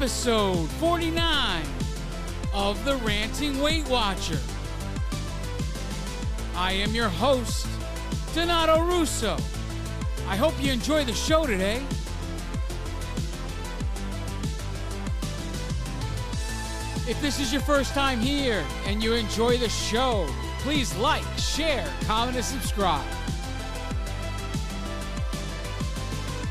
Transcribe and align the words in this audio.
episode 0.00 0.66
49 0.80 1.62
of 2.54 2.82
the 2.86 2.96
Ranting 3.04 3.60
Weight 3.60 3.86
Watcher. 3.86 4.38
I 6.56 6.72
am 6.72 6.94
your 6.94 7.10
host, 7.10 7.66
Donato 8.34 8.80
Russo. 8.80 9.36
I 10.26 10.36
hope 10.36 10.54
you 10.58 10.72
enjoy 10.72 11.04
the 11.04 11.12
show 11.12 11.44
today. 11.44 11.82
If 17.06 17.20
this 17.20 17.38
is 17.38 17.52
your 17.52 17.60
first 17.60 17.92
time 17.92 18.20
here 18.20 18.64
and 18.86 19.02
you 19.02 19.12
enjoy 19.12 19.58
the 19.58 19.68
show, 19.68 20.26
please 20.60 20.96
like, 20.96 21.26
share, 21.36 21.86
comment, 22.06 22.38
and 22.38 22.44
subscribe. 22.46 23.19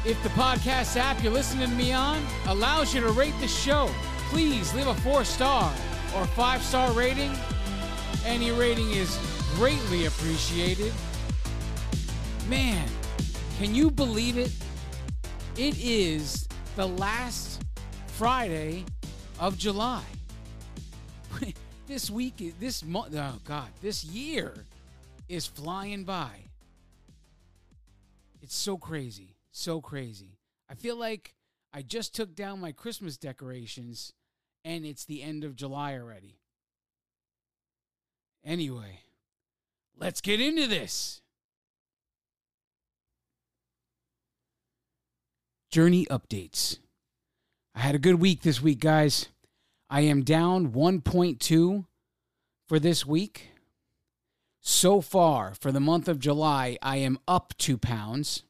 If 0.09 0.23
the 0.23 0.29
podcast 0.29 0.97
app 0.97 1.21
you're 1.21 1.31
listening 1.31 1.69
to 1.69 1.75
me 1.75 1.93
on 1.93 2.25
allows 2.47 2.95
you 2.95 3.01
to 3.01 3.11
rate 3.11 3.35
the 3.41 3.47
show, 3.47 3.91
please 4.31 4.73
leave 4.73 4.87
a 4.87 4.95
four 4.95 5.23
star 5.23 5.71
or 6.15 6.25
five 6.25 6.63
star 6.63 6.91
rating. 6.93 7.31
Any 8.25 8.49
rating 8.49 8.89
is 8.89 9.19
greatly 9.53 10.07
appreciated. 10.07 10.91
Man, 12.47 12.89
can 13.59 13.75
you 13.75 13.91
believe 13.91 14.39
it? 14.39 14.51
It 15.55 15.77
is 15.77 16.47
the 16.75 16.87
last 16.87 17.61
Friday 18.07 18.85
of 19.39 19.59
July. 19.59 20.01
this 21.87 22.09
week, 22.09 22.55
this 22.59 22.83
month, 22.83 23.13
oh 23.15 23.35
God, 23.45 23.67
this 23.79 24.03
year 24.03 24.65
is 25.27 25.45
flying 25.45 26.03
by. 26.03 26.31
It's 28.41 28.55
so 28.55 28.75
crazy, 28.75 29.28
so 29.51 29.81
crazy. 29.81 30.39
I 30.69 30.75
feel 30.75 30.95
like 30.95 31.35
I 31.73 31.81
just 31.81 32.15
took 32.15 32.35
down 32.35 32.59
my 32.59 32.71
Christmas 32.71 33.17
decorations 33.17 34.13
and 34.63 34.85
it's 34.85 35.05
the 35.05 35.23
end 35.23 35.43
of 35.43 35.55
July 35.55 35.93
already. 35.93 36.39
Anyway, 38.43 39.01
let's 39.97 40.21
get 40.21 40.39
into 40.39 40.67
this. 40.67 41.21
Journey 45.71 46.05
updates. 46.07 46.79
I 47.75 47.79
had 47.81 47.95
a 47.95 47.99
good 47.99 48.15
week 48.15 48.41
this 48.41 48.61
week, 48.61 48.79
guys. 48.79 49.27
I 49.89 50.01
am 50.01 50.23
down 50.23 50.71
1.2 50.71 51.85
for 52.67 52.79
this 52.79 53.05
week. 53.05 53.51
So 54.61 55.01
far, 55.01 55.53
for 55.53 55.71
the 55.71 55.79
month 55.79 56.07
of 56.07 56.19
July, 56.19 56.77
I 56.81 56.97
am 56.97 57.19
up 57.27 57.53
two 57.57 57.77
pounds. 57.77 58.43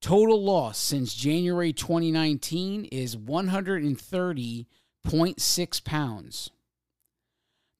Total 0.00 0.42
loss 0.42 0.78
since 0.78 1.14
January 1.14 1.74
2019 1.74 2.86
is 2.86 3.16
130.6 3.16 5.84
pounds. 5.84 6.50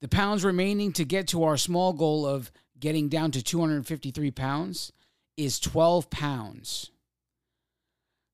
The 0.02 0.08
pounds 0.08 0.44
remaining 0.44 0.92
to 0.92 1.04
get 1.04 1.28
to 1.28 1.44
our 1.44 1.56
small 1.56 1.94
goal 1.94 2.26
of 2.26 2.52
getting 2.78 3.08
down 3.08 3.30
to 3.32 3.42
253 3.42 4.30
pounds 4.32 4.92
is 5.36 5.58
12 5.58 6.10
pounds. 6.10 6.90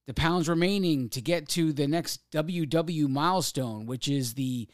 The 0.09 0.15
pounds 0.15 0.49
remaining 0.49 1.09
to 1.11 1.21
get 1.21 1.49
to 1.51 1.73
the 1.73 1.87
next 1.87 2.29
WW 2.33 3.09
milestone, 3.09 3.87
which 3.87 4.09
is 4.09 4.35
the 4.35 4.67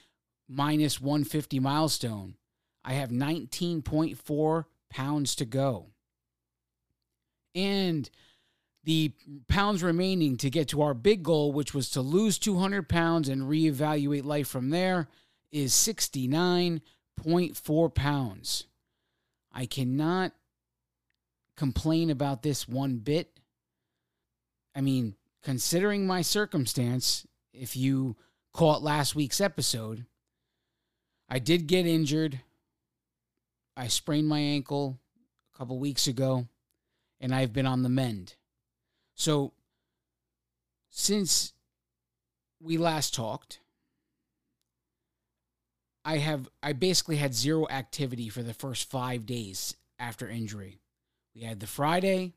minus 0.48 1.00
150 1.00 1.60
milestone, 1.60 2.36
I 2.84 2.94
have 2.94 3.10
19.4 3.10 4.64
pounds 4.90 5.34
to 5.36 5.44
go. 5.44 5.86
And 7.54 8.10
the 8.84 9.12
pounds 9.48 9.82
remaining 9.82 10.36
to 10.38 10.50
get 10.50 10.68
to 10.68 10.82
our 10.82 10.94
big 10.94 11.22
goal, 11.22 11.52
which 11.52 11.74
was 11.74 11.90
to 11.90 12.00
lose 12.00 12.38
200 12.38 12.88
pounds 12.88 13.28
and 13.28 13.42
reevaluate 13.42 14.24
life 14.24 14.48
from 14.48 14.70
there, 14.70 15.08
is 15.50 15.72
69.4 15.72 17.94
pounds. 17.94 18.64
I 19.52 19.66
cannot 19.66 20.32
complain 21.56 22.10
about 22.10 22.42
this 22.42 22.66
one 22.66 22.98
bit. 22.98 23.38
I 24.74 24.80
mean, 24.80 25.16
considering 25.42 26.06
my 26.06 26.22
circumstance, 26.22 27.26
if 27.52 27.76
you 27.76 28.16
caught 28.52 28.82
last 28.82 29.14
week's 29.14 29.40
episode, 29.40 30.06
I 31.28 31.38
did 31.38 31.66
get 31.66 31.86
injured. 31.86 32.40
I 33.76 33.88
sprained 33.88 34.28
my 34.28 34.40
ankle 34.40 34.98
a 35.54 35.58
couple 35.58 35.78
weeks 35.78 36.06
ago, 36.06 36.46
and 37.20 37.34
I've 37.34 37.52
been 37.52 37.66
on 37.66 37.82
the 37.82 37.88
mend. 37.88 38.36
So, 39.22 39.52
since 40.90 41.52
we 42.60 42.76
last 42.76 43.14
talked, 43.14 43.60
I 46.04 46.16
have 46.16 46.48
I 46.60 46.72
basically 46.72 47.18
had 47.18 47.32
zero 47.32 47.68
activity 47.70 48.28
for 48.28 48.42
the 48.42 48.52
first 48.52 48.90
5 48.90 49.24
days 49.24 49.76
after 50.00 50.28
injury. 50.28 50.80
We 51.36 51.42
had 51.42 51.60
the 51.60 51.68
Friday, 51.68 52.34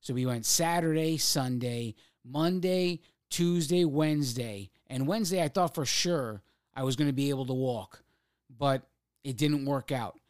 so 0.00 0.12
we 0.12 0.26
went 0.26 0.44
Saturday, 0.44 1.16
Sunday, 1.16 1.94
Monday, 2.22 3.00
Tuesday, 3.30 3.86
Wednesday. 3.86 4.68
And 4.88 5.08
Wednesday, 5.08 5.42
I 5.42 5.48
thought 5.48 5.74
for 5.74 5.86
sure 5.86 6.42
I 6.76 6.82
was 6.82 6.94
going 6.94 7.08
to 7.08 7.14
be 7.14 7.30
able 7.30 7.46
to 7.46 7.54
walk, 7.54 8.02
but 8.50 8.82
it 9.24 9.38
didn't 9.38 9.64
work 9.64 9.90
out. 9.90 10.20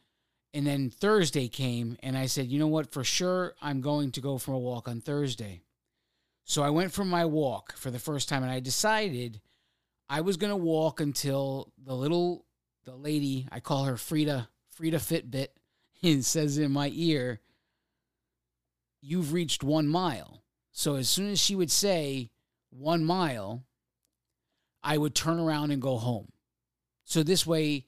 And 0.53 0.65
then 0.65 0.91
Thursday 0.91 1.49
came, 1.49 1.97
and 2.01 2.17
I 2.17 2.27
said, 2.27 2.47
you 2.47 2.57
know 2.57 2.67
what? 2.67 2.93
For 2.93 3.03
sure, 3.03 3.53
I'm 3.61 3.81
going 3.81 4.11
to 4.11 4.21
go 4.21 4.37
for 4.37 4.53
a 4.53 4.57
walk 4.57 4.87
on 4.87 5.01
Thursday. 5.01 5.59
So 6.45 6.61
I 6.61 6.69
went 6.69 6.91
for 6.91 7.05
my 7.05 7.25
walk 7.25 7.73
for 7.77 7.89
the 7.89 7.99
first 7.99 8.27
time, 8.27 8.43
and 8.43 8.51
I 8.51 8.59
decided 8.59 9.41
I 10.09 10.21
was 10.21 10.37
going 10.37 10.51
to 10.51 10.57
walk 10.57 10.99
until 10.99 11.71
the 11.83 11.95
little, 11.95 12.45
the 12.85 12.95
lady, 12.95 13.47
I 13.51 13.59
call 13.59 13.85
her 13.85 13.97
Frida, 13.97 14.49
Frida 14.69 14.97
Fitbit, 14.97 15.47
and 16.03 16.25
says 16.25 16.57
in 16.57 16.71
my 16.71 16.91
ear, 16.93 17.39
You've 19.01 19.33
reached 19.33 19.63
one 19.63 19.87
mile. 19.87 20.43
So 20.71 20.95
as 20.95 21.09
soon 21.09 21.29
as 21.29 21.39
she 21.39 21.55
would 21.55 21.71
say 21.71 22.31
one 22.69 23.03
mile, 23.03 23.65
I 24.81 24.97
would 24.97 25.13
turn 25.13 25.39
around 25.39 25.71
and 25.71 25.81
go 25.81 25.97
home. 25.97 26.31
So 27.03 27.21
this 27.21 27.45
way, 27.45 27.85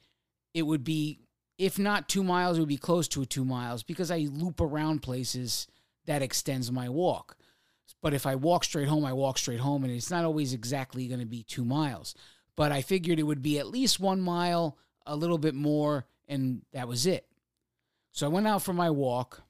it 0.53 0.63
would 0.63 0.83
be, 0.83 1.19
if 1.57 1.79
not 1.79 2.09
two 2.09 2.23
miles, 2.23 2.57
it 2.57 2.61
would 2.61 2.69
be 2.69 2.77
close 2.77 3.07
to 3.09 3.25
two 3.25 3.45
miles 3.45 3.81
because 3.81 4.11
I 4.11 4.27
loop 4.29 4.59
around 4.59 5.03
places 5.03 5.67
that 6.05 6.21
extends 6.21 6.71
my 6.71 6.89
walk. 6.89 7.37
But 8.05 8.13
if 8.13 8.27
I 8.27 8.35
walk 8.35 8.63
straight 8.63 8.87
home, 8.87 9.03
I 9.03 9.13
walk 9.13 9.39
straight 9.39 9.59
home, 9.59 9.83
and 9.83 9.91
it's 9.91 10.11
not 10.11 10.25
always 10.25 10.53
exactly 10.53 11.07
going 11.07 11.21
to 11.21 11.25
be 11.25 11.41
two 11.41 11.65
miles. 11.65 12.13
But 12.55 12.71
I 12.71 12.83
figured 12.83 13.17
it 13.17 13.23
would 13.23 13.41
be 13.41 13.57
at 13.57 13.65
least 13.65 13.99
one 13.99 14.21
mile, 14.21 14.77
a 15.07 15.15
little 15.15 15.39
bit 15.39 15.55
more, 15.55 16.05
and 16.27 16.61
that 16.71 16.87
was 16.87 17.07
it. 17.07 17.25
So 18.11 18.27
I 18.27 18.29
went 18.29 18.45
out 18.45 18.61
for 18.61 18.73
my 18.73 18.91
walk 18.91 19.41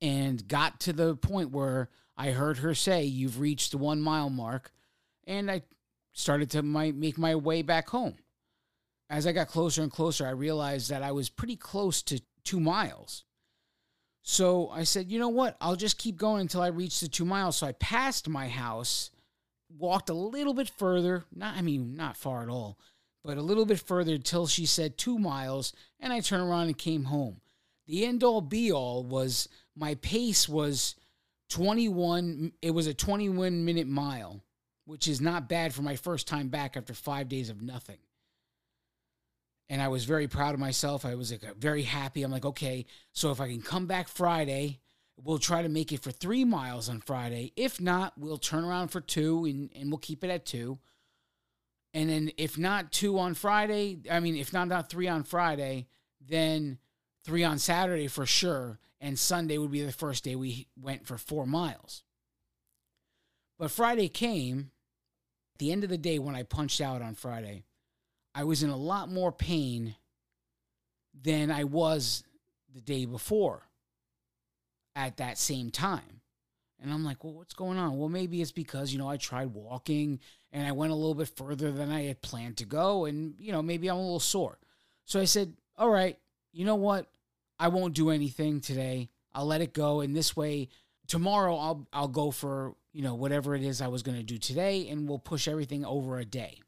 and 0.00 0.48
got 0.48 0.80
to 0.80 0.94
the 0.94 1.14
point 1.14 1.50
where 1.50 1.90
I 2.16 2.30
heard 2.30 2.56
her 2.56 2.74
say, 2.74 3.04
You've 3.04 3.38
reached 3.38 3.72
the 3.72 3.78
one 3.78 4.00
mile 4.00 4.30
mark. 4.30 4.72
And 5.26 5.50
I 5.50 5.60
started 6.14 6.52
to 6.52 6.62
my, 6.62 6.90
make 6.90 7.18
my 7.18 7.34
way 7.34 7.60
back 7.60 7.90
home. 7.90 8.14
As 9.10 9.26
I 9.26 9.32
got 9.32 9.48
closer 9.48 9.82
and 9.82 9.92
closer, 9.92 10.26
I 10.26 10.30
realized 10.30 10.88
that 10.88 11.02
I 11.02 11.12
was 11.12 11.28
pretty 11.28 11.56
close 11.56 12.00
to 12.04 12.22
two 12.44 12.60
miles. 12.60 13.24
So 14.26 14.70
I 14.70 14.84
said, 14.84 15.12
You 15.12 15.18
know 15.18 15.28
what? 15.28 15.56
I'll 15.60 15.76
just 15.76 15.98
keep 15.98 16.16
going 16.16 16.40
until 16.40 16.62
I 16.62 16.68
reach 16.68 16.98
the 16.98 17.08
two 17.08 17.26
miles. 17.26 17.58
So 17.58 17.66
I 17.66 17.72
passed 17.72 18.26
my 18.26 18.48
house, 18.48 19.10
walked 19.78 20.08
a 20.08 20.14
little 20.14 20.54
bit 20.54 20.70
further. 20.70 21.24
Not, 21.32 21.56
I 21.56 21.62
mean, 21.62 21.94
not 21.94 22.16
far 22.16 22.42
at 22.42 22.48
all, 22.48 22.78
but 23.22 23.36
a 23.36 23.42
little 23.42 23.66
bit 23.66 23.80
further 23.80 24.14
until 24.14 24.46
she 24.46 24.64
said 24.64 24.96
two 24.96 25.18
miles. 25.18 25.74
And 26.00 26.10
I 26.10 26.20
turned 26.20 26.42
around 26.42 26.68
and 26.68 26.78
came 26.78 27.04
home. 27.04 27.42
The 27.86 28.06
end 28.06 28.24
all 28.24 28.40
be 28.40 28.72
all 28.72 29.04
was 29.04 29.46
my 29.76 29.94
pace 29.96 30.48
was 30.48 30.96
21 31.50 32.52
it 32.62 32.70
was 32.70 32.86
a 32.86 32.94
21 32.94 33.66
minute 33.66 33.86
mile 33.86 34.42
which 34.86 35.06
is 35.06 35.20
not 35.20 35.50
bad 35.50 35.74
for 35.74 35.82
my 35.82 35.94
first 35.94 36.26
time 36.26 36.48
back 36.48 36.74
after 36.74 36.94
5 36.94 37.28
days 37.28 37.50
of 37.50 37.60
nothing 37.60 37.98
and 39.68 39.80
I 39.80 39.88
was 39.88 40.04
very 40.04 40.28
proud 40.28 40.54
of 40.54 40.60
myself. 40.60 41.04
I 41.04 41.14
was 41.14 41.30
like 41.30 41.56
very 41.56 41.82
happy. 41.82 42.22
I'm 42.22 42.30
like 42.30 42.44
okay 42.44 42.86
so 43.12 43.30
if 43.30 43.40
I 43.40 43.48
can 43.48 43.62
come 43.62 43.86
back 43.86 44.08
Friday 44.08 44.80
we'll 45.16 45.38
try 45.38 45.62
to 45.62 45.68
make 45.68 45.92
it 45.92 46.02
for 46.02 46.10
3 46.10 46.44
miles 46.44 46.88
on 46.88 47.00
Friday. 47.00 47.52
If 47.56 47.80
not 47.80 48.14
we'll 48.18 48.38
turn 48.38 48.64
around 48.64 48.88
for 48.88 49.00
2 49.00 49.44
and 49.46 49.70
and 49.74 49.90
we'll 49.90 49.98
keep 49.98 50.24
it 50.24 50.30
at 50.30 50.46
2 50.46 50.78
and 51.92 52.10
then 52.10 52.30
if 52.36 52.58
not 52.58 52.92
2 52.92 53.18
on 53.18 53.34
Friday 53.34 53.98
I 54.10 54.20
mean 54.20 54.36
if 54.36 54.52
not 54.52 54.68
not 54.68 54.90
3 54.90 55.08
on 55.08 55.22
Friday 55.24 55.86
then 56.20 56.78
3 57.24 57.44
on 57.44 57.58
Saturday 57.58 58.06
for 58.06 58.26
sure. 58.26 58.78
And 59.00 59.18
Sunday 59.18 59.58
would 59.58 59.70
be 59.70 59.82
the 59.82 59.92
first 59.92 60.24
day 60.24 60.36
we 60.36 60.68
went 60.80 61.06
for 61.06 61.18
four 61.18 61.46
miles. 61.46 62.02
But 63.58 63.70
Friday 63.70 64.08
came. 64.08 64.70
At 65.54 65.58
the 65.58 65.72
end 65.72 65.84
of 65.84 65.90
the 65.90 65.98
day, 65.98 66.18
when 66.18 66.34
I 66.34 66.42
punched 66.42 66.80
out 66.80 67.00
on 67.00 67.14
Friday, 67.14 67.64
I 68.34 68.44
was 68.44 68.62
in 68.62 68.70
a 68.70 68.76
lot 68.76 69.10
more 69.10 69.32
pain 69.32 69.94
than 71.22 71.50
I 71.50 71.64
was 71.64 72.24
the 72.74 72.80
day 72.80 73.04
before 73.04 73.62
at 74.96 75.18
that 75.18 75.38
same 75.38 75.70
time. 75.70 76.20
And 76.82 76.92
I'm 76.92 77.04
like, 77.04 77.24
well, 77.24 77.34
what's 77.34 77.54
going 77.54 77.78
on? 77.78 77.96
Well, 77.96 78.08
maybe 78.08 78.42
it's 78.42 78.52
because, 78.52 78.92
you 78.92 78.98
know, 78.98 79.08
I 79.08 79.16
tried 79.16 79.54
walking 79.54 80.20
and 80.52 80.66
I 80.66 80.72
went 80.72 80.92
a 80.92 80.96
little 80.96 81.14
bit 81.14 81.28
further 81.28 81.72
than 81.72 81.90
I 81.90 82.02
had 82.02 82.20
planned 82.20 82.58
to 82.58 82.66
go. 82.66 83.06
And, 83.06 83.34
you 83.38 83.52
know, 83.52 83.62
maybe 83.62 83.88
I'm 83.88 83.96
a 83.96 84.02
little 84.02 84.20
sore. 84.20 84.58
So 85.06 85.20
I 85.20 85.24
said, 85.24 85.54
all 85.78 85.88
right, 85.88 86.18
you 86.52 86.64
know 86.64 86.74
what? 86.74 87.06
I 87.58 87.68
won't 87.68 87.94
do 87.94 88.10
anything 88.10 88.60
today. 88.60 89.08
I'll 89.32 89.46
let 89.46 89.62
it 89.62 89.72
go. 89.72 90.00
And 90.00 90.14
this 90.14 90.36
way, 90.36 90.68
tomorrow 91.06 91.56
I'll 91.56 91.88
I'll 91.92 92.08
go 92.08 92.30
for, 92.30 92.74
you 92.92 93.02
know, 93.02 93.14
whatever 93.14 93.54
it 93.54 93.62
is 93.62 93.80
I 93.80 93.88
was 93.88 94.02
going 94.02 94.18
to 94.18 94.24
do 94.24 94.38
today 94.38 94.88
and 94.88 95.08
we'll 95.08 95.18
push 95.18 95.48
everything 95.48 95.84
over 95.84 96.18
a 96.18 96.24
day. 96.24 96.60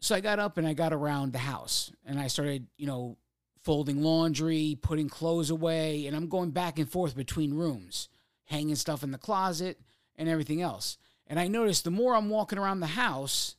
So 0.00 0.14
I 0.14 0.20
got 0.20 0.38
up 0.38 0.58
and 0.58 0.66
I 0.66 0.74
got 0.74 0.92
around 0.92 1.32
the 1.32 1.38
house 1.38 1.90
and 2.06 2.20
I 2.20 2.28
started, 2.28 2.66
you 2.76 2.86
know, 2.86 3.16
folding 3.62 4.02
laundry, 4.02 4.78
putting 4.80 5.08
clothes 5.08 5.50
away, 5.50 6.06
and 6.06 6.16
I'm 6.16 6.28
going 6.28 6.50
back 6.50 6.78
and 6.78 6.90
forth 6.90 7.16
between 7.16 7.54
rooms, 7.54 8.08
hanging 8.44 8.76
stuff 8.76 9.02
in 9.02 9.10
the 9.10 9.18
closet 9.18 9.80
and 10.16 10.28
everything 10.28 10.62
else. 10.62 10.96
And 11.26 11.38
I 11.38 11.48
noticed 11.48 11.84
the 11.84 11.90
more 11.90 12.14
I'm 12.14 12.30
walking 12.30 12.58
around 12.58 12.80
the 12.80 12.86
house, 12.86 13.56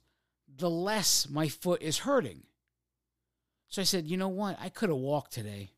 the 0.57 0.69
less 0.69 1.30
my 1.30 1.47
foot 1.47 1.81
is 1.81 2.00
hurting. 2.00 2.44
So 3.68 3.81
I 3.81 3.85
said, 3.85 4.07
you 4.07 4.18
know 4.18 4.30
what? 4.30 4.57
I 4.59 4.69
could 4.69 4.89
have 4.89 4.97
walked 4.97 5.33
today. 5.33 5.71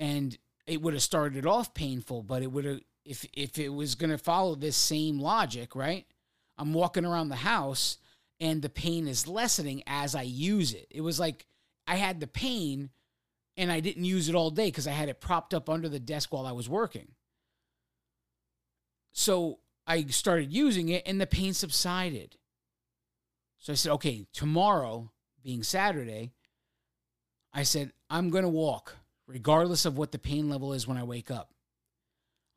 And 0.00 0.36
it 0.66 0.82
would 0.82 0.94
have 0.94 1.02
started 1.02 1.46
off 1.46 1.72
painful, 1.72 2.22
but 2.22 2.42
it 2.42 2.50
would 2.50 2.64
have 2.64 2.80
if 3.04 3.26
if 3.34 3.58
it 3.58 3.68
was 3.68 3.94
going 3.94 4.10
to 4.10 4.18
follow 4.18 4.54
this 4.54 4.76
same 4.76 5.20
logic, 5.20 5.76
right? 5.76 6.06
I'm 6.58 6.72
walking 6.72 7.04
around 7.04 7.28
the 7.28 7.36
house 7.36 7.98
and 8.40 8.62
the 8.62 8.68
pain 8.68 9.08
is 9.08 9.28
lessening 9.28 9.82
as 9.86 10.14
I 10.14 10.22
use 10.22 10.72
it. 10.74 10.86
It 10.90 11.00
was 11.00 11.20
like 11.20 11.46
I 11.86 11.96
had 11.96 12.20
the 12.20 12.26
pain 12.26 12.90
and 13.56 13.70
I 13.70 13.80
didn't 13.80 14.04
use 14.04 14.28
it 14.28 14.34
all 14.34 14.50
day 14.50 14.66
because 14.66 14.88
I 14.88 14.92
had 14.92 15.08
it 15.08 15.20
propped 15.20 15.54
up 15.54 15.70
under 15.70 15.88
the 15.88 16.00
desk 16.00 16.32
while 16.32 16.46
I 16.46 16.52
was 16.52 16.68
working. 16.68 17.08
So 19.12 19.60
I 19.86 20.04
started 20.06 20.52
using 20.52 20.88
it 20.88 21.04
and 21.06 21.20
the 21.20 21.26
pain 21.26 21.54
subsided. 21.54 22.36
So 23.58 23.72
I 23.72 23.76
said, 23.76 23.92
okay, 23.92 24.26
tomorrow, 24.32 25.10
being 25.42 25.62
Saturday, 25.62 26.32
I 27.52 27.62
said, 27.62 27.92
I'm 28.10 28.30
going 28.30 28.44
to 28.44 28.50
walk 28.50 28.96
regardless 29.26 29.84
of 29.86 29.96
what 29.96 30.12
the 30.12 30.18
pain 30.18 30.48
level 30.48 30.72
is 30.72 30.86
when 30.86 30.98
I 30.98 31.04
wake 31.04 31.30
up. 31.30 31.50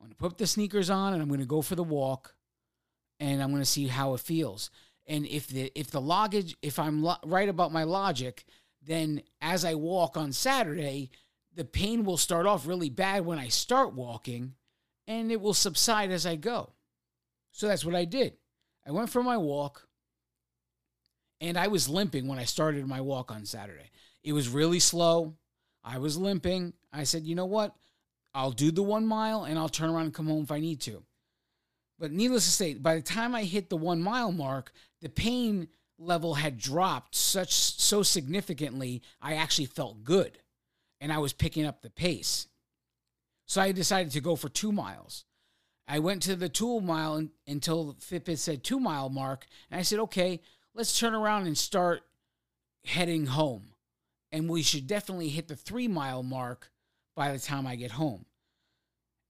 I'm 0.00 0.06
going 0.06 0.10
to 0.10 0.16
put 0.16 0.38
the 0.38 0.46
sneakers 0.46 0.90
on 0.90 1.12
and 1.12 1.22
I'm 1.22 1.28
going 1.28 1.40
to 1.40 1.46
go 1.46 1.62
for 1.62 1.76
the 1.76 1.84
walk 1.84 2.34
and 3.20 3.42
I'm 3.42 3.50
going 3.50 3.62
to 3.62 3.66
see 3.66 3.86
how 3.86 4.14
it 4.14 4.20
feels. 4.20 4.70
And 5.08 5.26
if 5.26 5.48
the 5.48 5.72
if 5.74 5.90
the 5.90 6.00
loggage 6.00 6.54
if 6.62 6.78
I'm 6.78 7.02
lo- 7.02 7.16
right 7.24 7.48
about 7.48 7.72
my 7.72 7.84
logic, 7.84 8.44
then 8.86 9.22
as 9.40 9.64
I 9.64 9.74
walk 9.74 10.16
on 10.16 10.32
Saturday, 10.32 11.10
the 11.54 11.64
pain 11.64 12.04
will 12.04 12.18
start 12.18 12.46
off 12.46 12.66
really 12.66 12.90
bad 12.90 13.24
when 13.24 13.38
I 13.38 13.48
start 13.48 13.94
walking 13.94 14.54
and 15.06 15.32
it 15.32 15.40
will 15.40 15.54
subside 15.54 16.10
as 16.10 16.26
I 16.26 16.36
go. 16.36 16.74
So 17.52 17.66
that's 17.66 17.84
what 17.84 17.94
I 17.94 18.04
did. 18.04 18.34
I 18.86 18.92
went 18.92 19.10
for 19.10 19.22
my 19.22 19.38
walk 19.38 19.88
and 21.40 21.56
I 21.56 21.68
was 21.68 21.88
limping 21.88 22.28
when 22.28 22.38
I 22.38 22.44
started 22.44 22.86
my 22.86 23.00
walk 23.00 23.32
on 23.32 23.46
Saturday. 23.46 23.90
It 24.22 24.34
was 24.34 24.48
really 24.48 24.78
slow. 24.78 25.34
I 25.82 25.98
was 25.98 26.18
limping. 26.18 26.74
I 26.92 27.04
said, 27.04 27.24
you 27.24 27.34
know 27.34 27.46
what? 27.46 27.74
I'll 28.34 28.52
do 28.52 28.70
the 28.70 28.82
one 28.82 29.06
mile 29.06 29.44
and 29.44 29.58
I'll 29.58 29.68
turn 29.68 29.90
around 29.90 30.04
and 30.04 30.14
come 30.14 30.26
home 30.26 30.42
if 30.42 30.52
I 30.52 30.60
need 30.60 30.80
to. 30.82 31.02
But 31.98 32.12
needless 32.12 32.44
to 32.44 32.50
say, 32.50 32.74
by 32.74 32.94
the 32.94 33.02
time 33.02 33.34
I 33.34 33.44
hit 33.44 33.70
the 33.70 33.76
one 33.76 34.00
mile 34.00 34.32
mark, 34.32 34.72
the 35.00 35.08
pain 35.08 35.68
level 35.98 36.34
had 36.34 36.58
dropped 36.58 37.14
such 37.14 37.52
so 37.52 38.02
significantly, 38.02 39.02
I 39.20 39.34
actually 39.34 39.66
felt 39.66 40.04
good 40.04 40.38
and 41.00 41.12
I 41.12 41.18
was 41.18 41.32
picking 41.32 41.64
up 41.64 41.82
the 41.82 41.90
pace. 41.90 42.46
So 43.46 43.60
I 43.60 43.72
decided 43.72 44.12
to 44.12 44.20
go 44.20 44.36
for 44.36 44.48
two 44.48 44.72
miles. 44.72 45.24
I 45.86 46.00
went 46.00 46.22
to 46.24 46.36
the 46.36 46.48
two 46.48 46.80
mile 46.80 47.28
until 47.46 47.94
Fitbit 47.94 48.38
said 48.38 48.62
two 48.62 48.78
mile 48.78 49.08
mark, 49.08 49.46
and 49.70 49.80
I 49.80 49.82
said, 49.82 49.98
okay, 50.00 50.40
let's 50.74 50.98
turn 50.98 51.14
around 51.14 51.46
and 51.46 51.56
start 51.56 52.02
heading 52.84 53.26
home. 53.26 53.70
And 54.30 54.50
we 54.50 54.62
should 54.62 54.86
definitely 54.86 55.30
hit 55.30 55.48
the 55.48 55.56
three 55.56 55.88
mile 55.88 56.22
mark 56.22 56.70
by 57.16 57.32
the 57.32 57.38
time 57.38 57.66
I 57.66 57.76
get 57.76 57.92
home. 57.92 58.26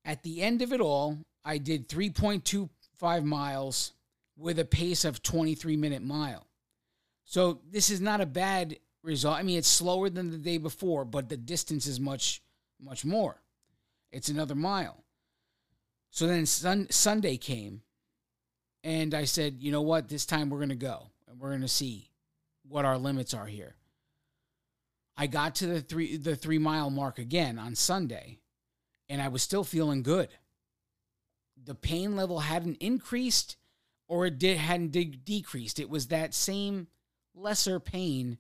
At 0.05 0.25
the 0.25 0.43
end 0.43 0.63
of 0.63 0.73
it 0.73 0.81
all, 0.81 1.19
I 1.49 1.57
did 1.57 1.89
3.25 1.89 3.25
miles 3.25 3.95
with 4.37 4.59
a 4.59 4.67
pace 4.67 5.07
of 5.07 5.23
23 5.23 5.79
minute 5.79 6.03
mile. 6.03 6.47
So 7.25 7.61
this 7.71 7.89
is 7.89 8.03
not 8.03 8.21
a 8.21 8.27
bad 8.27 8.79
result. 9.03 9.39
I 9.39 9.43
mean, 9.43 9.57
it's 9.57 9.67
slower 9.67 10.11
than 10.11 10.31
the 10.31 10.37
day 10.37 10.59
before, 10.59 11.07
but 11.07 11.31
the 11.31 11.39
distance 11.39 11.87
is 11.87 11.99
much, 11.99 12.43
much 12.79 13.03
more. 13.03 13.41
It's 14.13 14.29
another 14.29 14.55
mile. 14.55 15.03
So 16.11 16.27
then 16.27 16.45
sun, 16.45 16.87
Sunday 16.91 17.39
came, 17.39 17.81
and 18.85 19.15
I 19.15 19.25
said, 19.25 19.57
you 19.59 19.73
know 19.73 19.83
what? 19.83 20.11
This 20.11 20.27
time 20.27 20.51
we're 20.51 20.59
going 20.59 20.69
to 20.69 20.75
go 20.75 21.07
and 21.27 21.41
we're 21.41 21.51
going 21.51 21.63
to 21.63 21.69
see 21.69 22.11
what 22.69 22.85
our 22.85 22.99
limits 22.99 23.33
are 23.33 23.47
here. 23.47 23.75
I 25.17 25.27
got 25.29 25.55
to 25.57 25.67
the 25.67 25.81
three 25.81 26.19
the 26.19 26.37
three 26.37 26.59
mile 26.59 26.91
mark 26.91 27.19
again 27.19 27.59
on 27.59 27.75
Sunday, 27.75 28.39
and 29.09 29.23
I 29.23 29.29
was 29.29 29.43
still 29.43 29.65
feeling 29.65 30.03
good. 30.03 30.29
The 31.65 31.75
pain 31.75 32.17
level 32.17 32.41
hadn't 32.41 32.77
increased, 32.77 33.57
or 34.07 34.27
it 34.27 34.39
did 34.39 34.57
hadn't 34.57 34.93
de- 34.93 35.05
decreased. 35.05 35.79
It 35.79 35.91
was 35.91 36.09
that 36.09 36.35
same 36.35 36.89
lesser 37.35 37.81
pain 37.81 38.39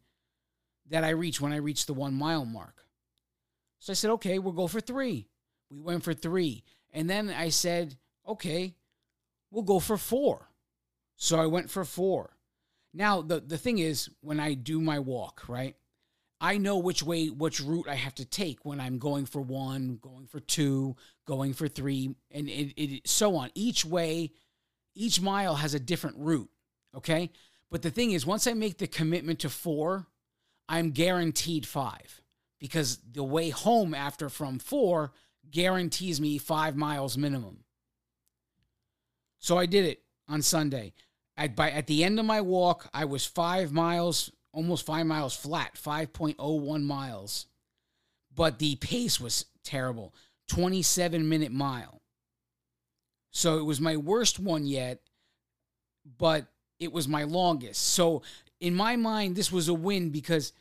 that 0.88 1.04
I 1.04 1.10
reached 1.10 1.40
when 1.40 1.52
I 1.52 1.56
reached 1.56 1.86
the 1.86 1.94
one 1.94 2.14
mile 2.14 2.44
mark. 2.44 2.86
So 3.80 3.92
I 3.92 3.94
said, 3.94 4.10
okay, 4.12 4.38
we'll 4.38 4.52
go 4.52 4.66
for 4.66 4.80
three. 4.80 5.28
We 5.70 5.80
went 5.80 6.02
for 6.02 6.14
three. 6.14 6.64
And 6.92 7.08
then 7.08 7.30
I 7.30 7.50
said, 7.50 7.96
okay, 8.26 8.74
we'll 9.50 9.62
go 9.62 9.78
for 9.78 9.96
four. 9.96 10.50
So 11.16 11.38
I 11.38 11.46
went 11.46 11.70
for 11.70 11.84
four. 11.84 12.36
Now, 12.94 13.20
the, 13.22 13.40
the 13.40 13.58
thing 13.58 13.78
is, 13.78 14.08
when 14.20 14.40
I 14.40 14.54
do 14.54 14.80
my 14.80 14.98
walk, 14.98 15.44
right, 15.48 15.76
I 16.40 16.58
know 16.58 16.78
which 16.78 17.02
way, 17.02 17.28
which 17.28 17.60
route 17.60 17.88
I 17.88 17.96
have 17.96 18.14
to 18.16 18.24
take 18.24 18.64
when 18.64 18.80
I'm 18.80 18.98
going 18.98 19.26
for 19.26 19.40
one, 19.40 19.98
going 20.00 20.26
for 20.26 20.40
two, 20.40 20.96
going 21.26 21.52
for 21.52 21.66
three, 21.66 22.14
and 22.30 22.48
it, 22.48 22.80
it 22.80 23.08
so 23.08 23.36
on. 23.36 23.50
Each 23.54 23.84
way, 23.84 24.30
each 24.94 25.20
mile 25.20 25.56
has 25.56 25.74
a 25.74 25.80
different 25.80 26.16
route. 26.18 26.50
Okay. 26.94 27.30
But 27.70 27.82
the 27.82 27.90
thing 27.90 28.12
is, 28.12 28.24
once 28.24 28.46
I 28.46 28.54
make 28.54 28.78
the 28.78 28.86
commitment 28.86 29.40
to 29.40 29.50
four, 29.50 30.06
I'm 30.68 30.90
guaranteed 30.90 31.66
five 31.66 32.22
because 32.58 32.98
the 33.10 33.24
way 33.24 33.50
home 33.50 33.94
after 33.94 34.28
from 34.28 34.58
four 34.58 35.12
guarantees 35.50 36.20
me 36.20 36.38
five 36.38 36.76
miles 36.76 37.16
minimum. 37.16 37.64
So 39.38 39.58
I 39.58 39.66
did 39.66 39.84
it 39.84 40.02
on 40.28 40.42
Sunday. 40.42 40.94
By, 41.54 41.70
at 41.70 41.86
the 41.86 42.02
end 42.02 42.18
of 42.18 42.26
my 42.26 42.40
walk, 42.40 42.88
I 42.92 43.04
was 43.04 43.24
five 43.24 43.70
miles, 43.70 44.32
almost 44.52 44.86
five 44.86 45.06
miles 45.06 45.36
flat, 45.36 45.74
5.01 45.74 46.82
miles. 46.82 47.46
But 48.34 48.58
the 48.58 48.76
pace 48.76 49.20
was 49.20 49.46
terrible 49.64 50.14
27 50.48 51.28
minute 51.28 51.52
mile. 51.52 52.00
So 53.30 53.58
it 53.58 53.64
was 53.64 53.80
my 53.80 53.96
worst 53.96 54.38
one 54.38 54.64
yet, 54.64 55.00
but 56.18 56.46
it 56.80 56.92
was 56.92 57.06
my 57.06 57.24
longest. 57.24 57.82
So 57.88 58.22
in 58.60 58.74
my 58.74 58.96
mind, 58.96 59.36
this 59.36 59.52
was 59.52 59.68
a 59.68 59.74
win 59.74 60.10
because 60.10 60.52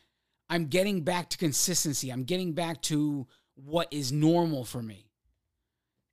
I'm 0.50 0.66
getting 0.66 1.02
back 1.02 1.30
to 1.30 1.38
consistency. 1.38 2.10
I'm 2.10 2.24
getting 2.24 2.52
back 2.52 2.82
to 2.82 3.26
what 3.54 3.88
is 3.90 4.12
normal 4.12 4.64
for 4.64 4.82
me. 4.82 5.06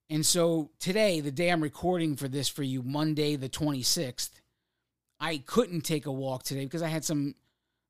And 0.09 0.25
so 0.25 0.71
today, 0.79 1.19
the 1.19 1.31
day 1.31 1.49
I'm 1.49 1.63
recording 1.63 2.15
for 2.15 2.27
this 2.27 2.47
for 2.47 2.63
you, 2.63 2.83
Monday 2.83 3.35
the 3.35 3.49
26th, 3.49 4.29
I 5.19 5.37
couldn't 5.37 5.81
take 5.81 6.05
a 6.05 6.11
walk 6.11 6.43
today 6.43 6.65
because 6.65 6.83
I 6.83 6.89
had 6.89 7.03
some 7.03 7.35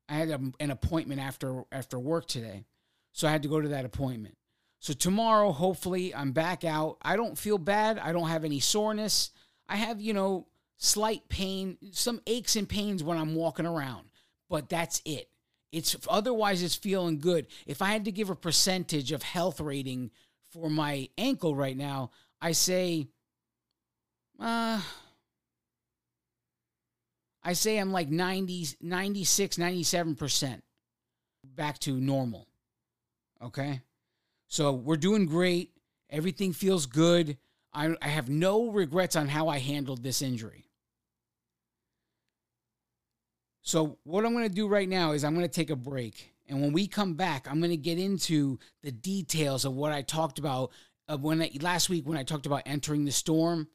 I 0.08 0.14
had 0.14 0.30
a, 0.30 0.40
an 0.60 0.70
appointment 0.70 1.20
after 1.20 1.64
after 1.72 1.98
work 1.98 2.26
today. 2.26 2.64
So 3.12 3.26
I 3.26 3.30
had 3.32 3.42
to 3.42 3.48
go 3.48 3.60
to 3.60 3.68
that 3.68 3.84
appointment. 3.84 4.36
So 4.78 4.92
tomorrow, 4.92 5.52
hopefully, 5.52 6.14
I'm 6.14 6.32
back 6.32 6.64
out. 6.64 6.98
I 7.02 7.16
don't 7.16 7.38
feel 7.38 7.58
bad. 7.58 7.98
I 7.98 8.12
don't 8.12 8.28
have 8.28 8.44
any 8.44 8.60
soreness. 8.60 9.30
I 9.68 9.76
have, 9.76 10.00
you 10.00 10.12
know, 10.12 10.46
slight 10.76 11.28
pain, 11.28 11.78
some 11.92 12.20
aches 12.26 12.56
and 12.56 12.68
pains 12.68 13.02
when 13.02 13.18
I'm 13.18 13.34
walking 13.34 13.66
around, 13.66 14.10
but 14.48 14.68
that's 14.68 15.00
it. 15.04 15.30
It's 15.72 15.96
otherwise 16.08 16.62
it's 16.62 16.76
feeling 16.76 17.18
good. 17.18 17.46
If 17.66 17.82
I 17.82 17.86
had 17.86 18.04
to 18.04 18.12
give 18.12 18.30
a 18.30 18.36
percentage 18.36 19.12
of 19.12 19.22
health 19.22 19.60
rating 19.60 20.10
for 20.50 20.70
my 20.70 21.08
ankle 21.18 21.56
right 21.56 21.76
now, 21.76 22.10
I 22.40 22.52
say 22.52 23.08
uh 24.38 24.82
I 27.46 27.52
say 27.52 27.78
I'm 27.78 27.92
like 27.92 28.10
90 28.10 28.76
96 28.80 29.56
97% 29.56 30.62
back 31.44 31.78
to 31.78 31.92
normal. 31.92 32.48
Okay? 33.40 33.82
So 34.48 34.72
we're 34.72 34.96
doing 34.96 35.26
great. 35.26 35.70
Everything 36.10 36.52
feels 36.52 36.86
good. 36.86 37.38
I, 37.72 37.94
I 38.02 38.08
have 38.08 38.28
no 38.28 38.70
regrets 38.70 39.14
on 39.14 39.28
how 39.28 39.46
I 39.46 39.58
handled 39.58 40.02
this 40.02 40.22
injury. 40.22 40.64
So, 43.62 43.98
what 44.04 44.24
I'm 44.24 44.32
going 44.32 44.48
to 44.48 44.54
do 44.54 44.68
right 44.68 44.88
now 44.88 45.10
is 45.12 45.24
I'm 45.24 45.34
going 45.34 45.46
to 45.46 45.52
take 45.52 45.70
a 45.70 45.76
break 45.76 46.32
And 46.48 46.60
when 46.60 46.72
we 46.72 46.86
come 46.86 47.14
back, 47.14 47.48
I'm 47.50 47.58
going 47.58 47.72
to 47.72 47.76
get 47.76 47.98
into 47.98 48.58
the 48.82 48.92
details 48.92 49.64
of 49.64 49.74
what 49.74 49.92
I 49.92 50.02
talked 50.02 50.38
about 50.38 50.70
of 51.08 51.22
when 51.22 51.42
I, 51.42 51.50
last 51.60 51.88
week 51.88 52.08
when 52.08 52.16
I 52.16 52.22
talked 52.22 52.46
about 52.46 52.62
entering 52.66 53.04
the 53.04 53.12
storm. 53.12 53.68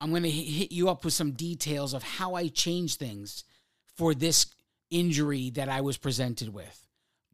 I'm 0.00 0.10
going 0.10 0.24
to 0.24 0.30
hit 0.30 0.72
you 0.72 0.88
up 0.90 1.04
with 1.04 1.14
some 1.14 1.32
details 1.32 1.94
of 1.94 2.02
how 2.02 2.34
I 2.34 2.48
changed 2.48 2.98
things 2.98 3.44
for 3.96 4.14
this 4.14 4.46
injury 4.90 5.50
that 5.50 5.68
I 5.68 5.80
was 5.80 5.96
presented 5.96 6.52
with. 6.52 6.86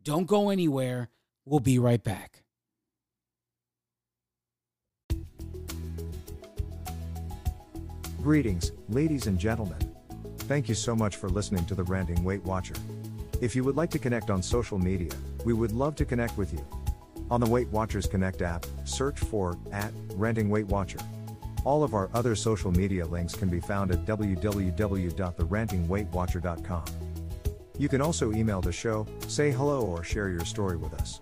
Don't 0.02 0.26
go 0.26 0.50
anywhere. 0.50 1.08
We'll 1.44 1.60
be 1.60 1.78
right 1.78 2.02
back. 2.02 2.44
Greetings, 8.22 8.70
ladies 8.88 9.26
and 9.26 9.36
gentlemen. 9.36 9.78
Thank 10.38 10.68
you 10.68 10.76
so 10.76 10.94
much 10.94 11.16
for 11.16 11.28
listening 11.28 11.64
to 11.66 11.74
the 11.74 11.82
Ranting 11.82 12.22
Weight 12.22 12.44
Watcher. 12.44 12.76
If 13.40 13.56
you 13.56 13.64
would 13.64 13.74
like 13.74 13.90
to 13.90 13.98
connect 13.98 14.30
on 14.30 14.40
social 14.40 14.78
media, 14.78 15.10
we 15.44 15.52
would 15.52 15.72
love 15.72 15.96
to 15.96 16.04
connect 16.04 16.38
with 16.38 16.52
you. 16.52 16.64
On 17.28 17.40
the 17.40 17.50
Weight 17.50 17.66
Watchers 17.68 18.06
Connect 18.06 18.40
app, 18.42 18.64
search 18.84 19.18
for 19.18 19.58
at 19.72 19.90
Ranting 20.14 20.48
Weight 20.48 20.66
Watcher. 20.66 21.00
All 21.64 21.84
of 21.84 21.94
our 21.94 22.10
other 22.12 22.34
social 22.34 22.72
media 22.72 23.06
links 23.06 23.34
can 23.34 23.48
be 23.48 23.60
found 23.60 23.92
at 23.92 24.04
www.therantingweightwatcher.com. 24.04 26.84
You 27.78 27.88
can 27.88 28.00
also 28.00 28.32
email 28.32 28.60
the 28.60 28.72
show, 28.72 29.06
say 29.28 29.50
hello, 29.50 29.82
or 29.82 30.04
share 30.04 30.28
your 30.28 30.44
story 30.44 30.76
with 30.76 30.94
us. 30.94 31.20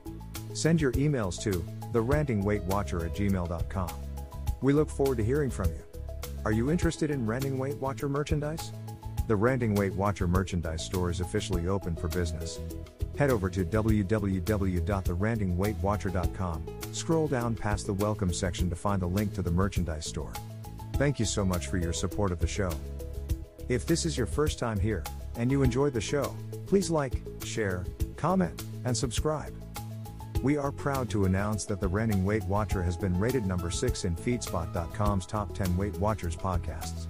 Send 0.53 0.81
your 0.81 0.93
emails 0.93 1.41
to 1.43 1.65
therantingweightwatcher 1.93 3.05
at 3.05 3.15
gmail.com. 3.15 3.91
We 4.61 4.73
look 4.73 4.91
forward 4.91 5.19
to 5.19 5.25
hearing 5.25 5.51
from 5.51 5.67
you. 5.67 5.83
Are 6.45 6.53
you 6.53 6.71
interested 6.71 7.11
in 7.11 7.27
Ranting 7.27 7.59
Weight 7.59 7.77
Watcher 7.77 8.09
merchandise? 8.09 8.73
The 9.29 9.37
Ranting 9.37 9.75
Weight 9.75 9.95
Watcher 9.95 10.27
merchandise 10.27 10.85
store 10.85 11.11
is 11.11 11.21
officially 11.21 11.69
open 11.69 11.95
for 11.95 12.09
business. 12.09 12.59
Head 13.21 13.31
over 13.31 13.49
to 13.51 13.65
www.therantingweightwatcher.com, 13.67 16.67
scroll 16.93 17.29
down 17.29 17.55
past 17.55 17.85
the 17.85 17.93
welcome 17.93 18.33
section 18.33 18.71
to 18.71 18.77
find 18.77 19.03
the 19.03 19.07
link 19.07 19.35
to 19.35 19.43
the 19.43 19.51
merchandise 19.51 20.07
store. 20.07 20.33
Thank 20.95 21.19
you 21.19 21.27
so 21.27 21.45
much 21.45 21.67
for 21.67 21.77
your 21.77 21.93
support 21.93 22.33
of 22.33 22.39
the 22.39 22.47
show. 22.47 22.73
If 23.69 23.85
this 23.85 24.07
is 24.07 24.17
your 24.17 24.27
first 24.27 24.59
time 24.59 24.81
here, 24.81 25.05
and 25.37 25.51
you 25.51 25.63
enjoyed 25.63 25.93
the 25.93 26.01
show, 26.01 26.35
please 26.67 26.91
like, 26.91 27.21
share, 27.45 27.85
comment, 28.17 28.65
and 28.87 28.97
subscribe. 28.97 29.53
We 30.43 30.57
are 30.57 30.73
proud 30.73 31.11
to 31.11 31.27
announce 31.27 31.67
that 31.67 31.79
the 31.79 31.89
Ranting 31.89 32.25
Weight 32.25 32.45
Watcher 32.45 32.83
has 32.83 32.97
been 32.97 33.21
rated 33.21 33.45
number 33.45 33.71
6 33.71 34.07
in 34.07 34.17
Feedspot.com's 34.17 35.27
top 35.27 35.55
10 35.55 35.77
Weight 35.77 35.99
Watchers 35.99 36.37
podcasts. 36.37 37.07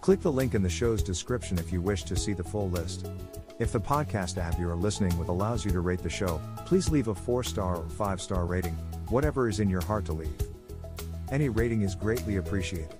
Click 0.00 0.22
the 0.22 0.32
link 0.32 0.54
in 0.54 0.62
the 0.62 0.70
show's 0.70 1.02
description 1.02 1.58
if 1.58 1.70
you 1.70 1.82
wish 1.82 2.04
to 2.04 2.16
see 2.16 2.32
the 2.32 2.42
full 2.42 2.70
list. 2.70 3.10
If 3.60 3.72
the 3.72 3.80
podcast 3.80 4.38
app 4.38 4.58
you 4.58 4.70
are 4.70 4.74
listening 4.74 5.16
with 5.18 5.28
allows 5.28 5.66
you 5.66 5.70
to 5.72 5.80
rate 5.80 6.02
the 6.02 6.08
show, 6.08 6.40
please 6.64 6.88
leave 6.88 7.08
a 7.08 7.14
4 7.14 7.44
star 7.44 7.76
or 7.76 7.88
5 7.90 8.18
star 8.18 8.46
rating, 8.46 8.72
whatever 9.10 9.50
is 9.50 9.60
in 9.60 9.68
your 9.68 9.82
heart 9.82 10.06
to 10.06 10.14
leave. 10.14 10.32
Any 11.30 11.50
rating 11.50 11.82
is 11.82 11.94
greatly 11.94 12.36
appreciated. 12.36 12.96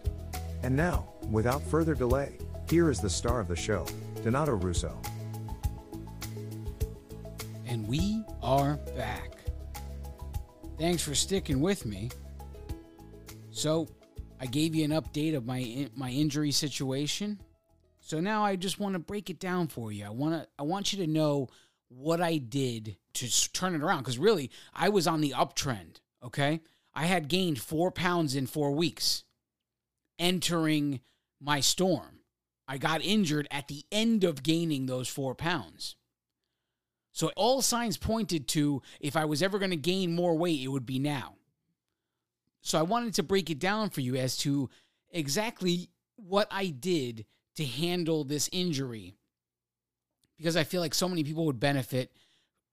And 0.62 0.76
now, 0.76 1.08
without 1.30 1.62
further 1.62 1.94
delay, 1.94 2.36
here 2.68 2.90
is 2.90 3.00
the 3.00 3.08
star 3.08 3.40
of 3.40 3.48
the 3.48 3.56
show, 3.56 3.86
Donato 4.22 4.52
Russo. 4.52 5.00
And 7.66 7.88
we 7.88 8.22
are 8.42 8.76
back. 8.94 9.38
Thanks 10.78 11.02
for 11.02 11.14
sticking 11.14 11.62
with 11.62 11.86
me. 11.86 12.10
So, 13.50 13.88
I 14.38 14.44
gave 14.44 14.74
you 14.74 14.84
an 14.84 14.90
update 14.90 15.34
of 15.34 15.46
my 15.46 15.88
my 15.96 16.10
injury 16.10 16.52
situation. 16.52 17.40
So 18.10 18.18
now 18.18 18.44
I 18.44 18.56
just 18.56 18.80
want 18.80 18.94
to 18.94 18.98
break 18.98 19.30
it 19.30 19.38
down 19.38 19.68
for 19.68 19.92
you. 19.92 20.04
I 20.04 20.10
want 20.10 20.34
to 20.34 20.48
I 20.58 20.64
want 20.64 20.92
you 20.92 20.98
to 20.98 21.06
know 21.06 21.46
what 21.86 22.20
I 22.20 22.38
did 22.38 22.96
to 23.14 23.52
turn 23.52 23.72
it 23.72 23.82
around 23.82 24.02
cuz 24.02 24.18
really 24.18 24.50
I 24.74 24.88
was 24.88 25.06
on 25.06 25.20
the 25.20 25.30
uptrend, 25.30 26.00
okay? 26.20 26.60
I 26.92 27.06
had 27.06 27.28
gained 27.28 27.60
4 27.60 27.92
pounds 27.92 28.34
in 28.34 28.48
4 28.48 28.72
weeks 28.72 29.22
entering 30.18 30.98
my 31.38 31.60
storm. 31.60 32.22
I 32.66 32.78
got 32.78 33.00
injured 33.00 33.46
at 33.48 33.68
the 33.68 33.84
end 33.92 34.24
of 34.24 34.42
gaining 34.42 34.86
those 34.86 35.06
4 35.06 35.36
pounds. 35.36 35.94
So 37.12 37.28
all 37.36 37.62
signs 37.62 37.96
pointed 37.96 38.48
to 38.48 38.82
if 38.98 39.14
I 39.14 39.24
was 39.24 39.40
ever 39.40 39.60
going 39.60 39.70
to 39.70 39.76
gain 39.76 40.16
more 40.16 40.36
weight, 40.36 40.60
it 40.60 40.68
would 40.68 40.84
be 40.84 40.98
now. 40.98 41.36
So 42.60 42.76
I 42.76 42.82
wanted 42.82 43.14
to 43.14 43.22
break 43.22 43.50
it 43.50 43.60
down 43.60 43.88
for 43.88 44.00
you 44.00 44.16
as 44.16 44.36
to 44.38 44.68
exactly 45.12 45.90
what 46.16 46.48
I 46.50 46.70
did 46.70 47.24
to 47.60 47.66
handle 47.66 48.24
this 48.24 48.48
injury 48.52 49.14
because 50.36 50.56
I 50.56 50.64
feel 50.64 50.80
like 50.80 50.94
so 50.94 51.08
many 51.08 51.22
people 51.22 51.44
would 51.46 51.60
benefit 51.60 52.10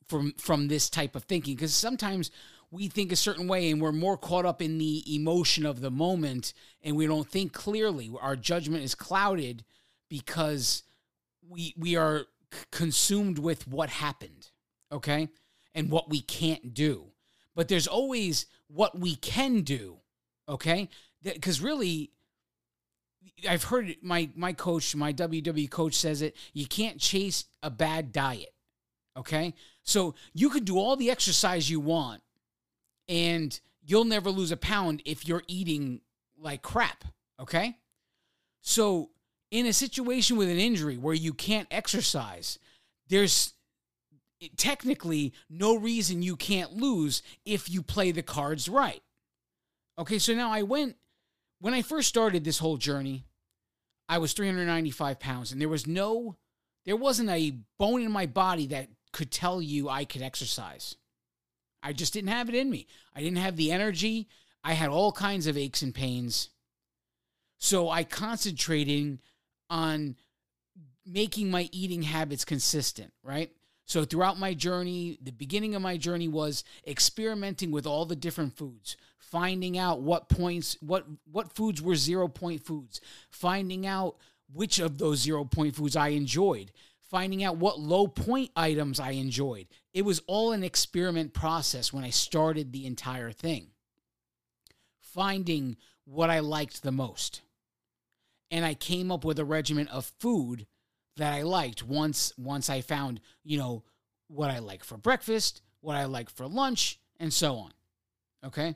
from 0.08 0.34
from 0.38 0.70
this 0.70 0.90
type 0.90 1.16
of 1.16 1.24
thinking 1.24 1.56
because 1.56 1.76
sometimes 1.76 2.32
we 2.72 2.88
think 2.88 3.12
a 3.12 3.18
certain 3.18 3.48
way 3.48 3.70
and 3.70 3.82
we're 3.82 3.92
more 3.92 4.18
caught 4.18 4.46
up 4.46 4.62
in 4.62 4.78
the 4.78 5.04
emotion 5.14 5.66
of 5.66 5.82
the 5.82 5.92
moment 5.92 6.54
and 6.82 6.96
we 6.96 7.06
don't 7.06 7.30
think 7.30 7.54
clearly 7.54 8.12
our 8.22 8.36
judgment 8.36 8.84
is 8.84 8.96
clouded 8.96 9.66
because 10.10 10.84
we 11.50 11.74
we 11.78 11.98
are 11.98 12.26
consumed 12.72 13.40
with 13.40 13.68
what 13.68 13.90
happened, 13.90 14.52
okay? 14.92 15.28
And 15.76 15.92
what 15.92 16.10
we 16.10 16.22
can't 16.22 16.74
do. 16.74 17.08
But 17.56 17.68
there's 17.68 17.88
always 17.88 18.46
what 18.68 18.98
we 18.98 19.16
can 19.16 19.62
do, 19.62 19.98
okay? 20.48 20.90
Because 21.24 21.60
really, 21.62 22.12
I've 23.48 23.64
heard 23.64 23.90
it, 23.90 24.04
my 24.04 24.30
my 24.36 24.54
coach, 24.54 24.96
my 24.96 25.14
WWE 25.14 25.70
coach 25.70 25.94
says 25.96 26.22
it. 26.22 26.36
You 26.54 26.68
can't 26.68 27.00
chase 27.00 27.46
a 27.64 27.70
bad 27.70 28.12
diet. 28.12 28.54
Okay, 29.18 29.54
so 29.84 30.16
you 30.34 30.50
can 30.50 30.64
do 30.64 30.78
all 30.78 30.96
the 30.96 31.10
exercise 31.10 31.70
you 31.70 31.80
want, 31.80 32.22
and 33.08 33.60
you'll 33.86 34.06
never 34.06 34.30
lose 34.30 34.52
a 34.52 34.58
pound 34.58 35.02
if 35.06 35.28
you're 35.28 35.44
eating 35.48 36.02
like 36.40 36.62
crap. 36.62 37.04
Okay, 37.40 37.78
so 38.62 39.10
in 39.52 39.66
a 39.66 39.74
situation 39.74 40.38
with 40.38 40.50
an 40.50 40.60
injury 40.60 40.98
where 40.98 41.16
you 41.16 41.34
can't 41.34 41.68
exercise, 41.72 42.60
there's 43.08 43.54
technically 44.56 45.34
no 45.50 45.76
reason 45.76 46.22
you 46.22 46.36
can't 46.36 46.74
lose 46.74 47.24
if 47.46 47.70
you 47.70 47.82
play 47.82 48.12
the 48.12 48.22
cards 48.22 48.70
right. 48.70 49.02
Okay, 50.00 50.20
so 50.20 50.34
now 50.34 50.52
I 50.52 50.62
went, 50.62 50.96
when 51.60 51.74
I 51.74 51.82
first 51.82 52.08
started 52.08 52.44
this 52.44 52.60
whole 52.60 52.78
journey, 52.78 53.26
I 54.10 54.20
was 54.20 54.34
395 54.34 55.20
pounds, 55.20 55.52
and 55.52 55.60
there 55.60 55.70
was 55.70 55.88
no, 55.88 56.38
there 56.86 56.96
wasn't 56.96 57.30
a 57.30 57.58
bone 57.78 58.02
in 58.02 58.12
my 58.12 58.26
body 58.26 58.68
that 58.68 58.90
could 59.12 59.32
tell 59.32 59.62
you 59.62 59.90
I 59.90 60.06
could 60.06 60.22
exercise. 60.22 60.96
I 61.84 61.94
just 61.94 62.14
didn't 62.14 62.30
have 62.30 62.50
it 62.50 62.56
in 62.56 62.70
me. 62.70 62.88
I 63.16 63.22
didn't 63.22 63.38
have 63.38 63.56
the 63.56 63.72
energy. 63.72 64.28
I 64.64 64.74
had 64.74 64.90
all 64.90 65.12
kinds 65.12 65.48
of 65.48 65.58
aches 65.58 65.82
and 65.82 65.94
pains. 65.94 66.50
So 67.60 67.90
I 67.90 68.04
concentrated 68.04 69.20
on 69.70 70.16
making 71.06 71.50
my 71.50 71.70
eating 71.72 72.04
habits 72.04 72.46
consistent, 72.46 73.14
right? 73.24 73.52
So 73.86 74.04
throughout 74.04 74.38
my 74.38 74.54
journey, 74.54 75.18
the 75.22 75.32
beginning 75.32 75.74
of 75.74 75.82
my 75.82 75.96
journey 75.96 76.28
was 76.28 76.64
experimenting 76.86 77.72
with 77.72 77.88
all 77.88 78.06
the 78.06 78.16
different 78.16 78.58
foods, 78.58 78.98
finding 79.18 79.78
out 79.78 80.02
what 80.02 80.30
points, 80.30 80.78
what 80.82 81.06
what 81.32 81.56
foods 81.56 81.82
were 81.82 81.96
zero 81.96 82.28
point 82.28 82.66
foods, 82.66 83.02
finding 83.30 83.86
out 83.86 84.16
which 84.52 84.80
of 84.80 84.98
those 84.98 85.20
zero 85.20 85.44
point 85.46 85.76
foods 85.76 85.96
I 85.96 86.10
enjoyed, 86.10 86.72
finding 87.02 87.44
out 87.44 87.58
what 87.58 87.80
low 87.80 88.08
point 88.08 88.52
items 88.56 89.00
I 89.00 89.12
enjoyed. 89.12 89.68
It 89.94 90.04
was 90.04 90.22
all 90.28 90.52
an 90.52 90.64
experiment 90.64 91.34
process 91.34 91.92
when 91.92 92.04
I 92.04 92.10
started 92.10 92.72
the 92.72 92.86
entire 92.86 93.32
thing. 93.32 93.68
Finding 95.00 95.78
what 96.06 96.30
I 96.30 96.40
liked 96.40 96.84
the 96.84 96.92
most. 96.92 97.42
And 98.50 98.64
I 98.64 98.76
came 98.76 99.12
up 99.12 99.26
with 99.26 99.40
a 99.40 99.46
regimen 99.46 99.88
of 99.90 100.12
food 100.20 100.68
that 101.18 101.34
I 101.34 101.42
liked 101.42 101.84
once 101.84 102.32
once 102.38 102.70
I 102.70 102.82
found, 102.82 103.20
you 103.44 103.58
know, 103.58 103.84
what 104.28 104.52
I 104.52 104.60
like 104.60 104.84
for 104.84 104.98
breakfast, 104.98 105.62
what 105.82 105.96
I 105.96 106.06
like 106.06 106.30
for 106.30 106.48
lunch, 106.48 107.00
and 107.20 107.34
so 107.34 107.56
on. 107.56 107.72
Okay? 108.46 108.76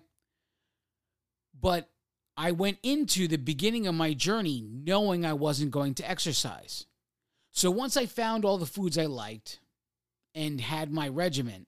But 1.60 1.90
I 2.38 2.52
went 2.52 2.80
into 2.82 3.28
the 3.28 3.38
beginning 3.38 3.88
of 3.88 3.96
my 3.96 4.14
journey 4.14 4.64
knowing 4.68 5.26
I 5.26 5.34
wasn't 5.34 5.72
going 5.72 5.94
to 5.96 6.10
exercise. 6.10 6.86
So 7.52 7.70
once 7.70 7.98
I 7.98 8.06
found 8.06 8.46
all 8.46 8.58
the 8.58 8.66
foods 8.66 8.98
I 8.98 9.06
liked 9.06 9.60
and 10.34 10.62
had 10.62 10.92
my 10.92 11.08
regimen, 11.08 11.66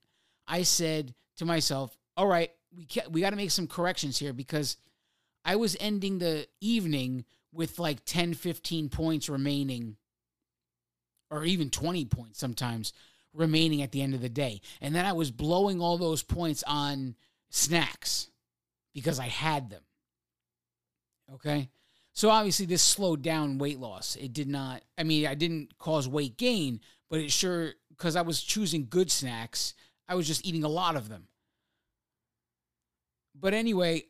I 0.47 0.63
said 0.63 1.13
to 1.37 1.45
myself, 1.45 1.97
"All 2.15 2.27
right, 2.27 2.51
we 2.75 2.87
we 3.09 3.21
got 3.21 3.31
to 3.31 3.35
make 3.35 3.51
some 3.51 3.67
corrections 3.67 4.17
here 4.17 4.33
because 4.33 4.77
I 5.45 5.57
was 5.57 5.77
ending 5.79 6.19
the 6.19 6.47
evening 6.61 7.25
with 7.51 7.79
like 7.79 8.05
10 8.05 8.33
15 8.33 8.89
points 8.89 9.29
remaining 9.29 9.97
or 11.29 11.43
even 11.43 11.69
20 11.69 12.05
points 12.05 12.39
sometimes 12.39 12.93
remaining 13.33 13.81
at 13.81 13.91
the 13.91 14.01
end 14.01 14.13
of 14.13 14.21
the 14.21 14.29
day. 14.29 14.61
And 14.81 14.95
then 14.95 15.05
I 15.05 15.13
was 15.13 15.31
blowing 15.31 15.81
all 15.81 15.97
those 15.97 16.23
points 16.23 16.63
on 16.67 17.15
snacks 17.49 18.29
because 18.93 19.19
I 19.19 19.27
had 19.27 19.69
them. 19.69 19.83
Okay. 21.33 21.69
So 22.13 22.29
obviously, 22.29 22.65
this 22.65 22.83
slowed 22.83 23.21
down 23.21 23.57
weight 23.57 23.79
loss. 23.79 24.15
It 24.15 24.33
did 24.33 24.47
not, 24.47 24.83
I 24.97 25.03
mean, 25.03 25.25
I 25.25 25.33
didn't 25.33 25.77
cause 25.79 26.07
weight 26.07 26.37
gain, 26.37 26.79
but 27.09 27.19
it 27.19 27.31
sure 27.31 27.73
because 27.89 28.15
I 28.15 28.21
was 28.21 28.41
choosing 28.41 28.87
good 28.89 29.11
snacks. 29.11 29.73
I 30.07 30.15
was 30.15 30.27
just 30.27 30.45
eating 30.45 30.63
a 30.63 30.69
lot 30.69 30.95
of 30.95 31.09
them. 31.09 31.27
But 33.33 33.53
anyway, 33.53 34.05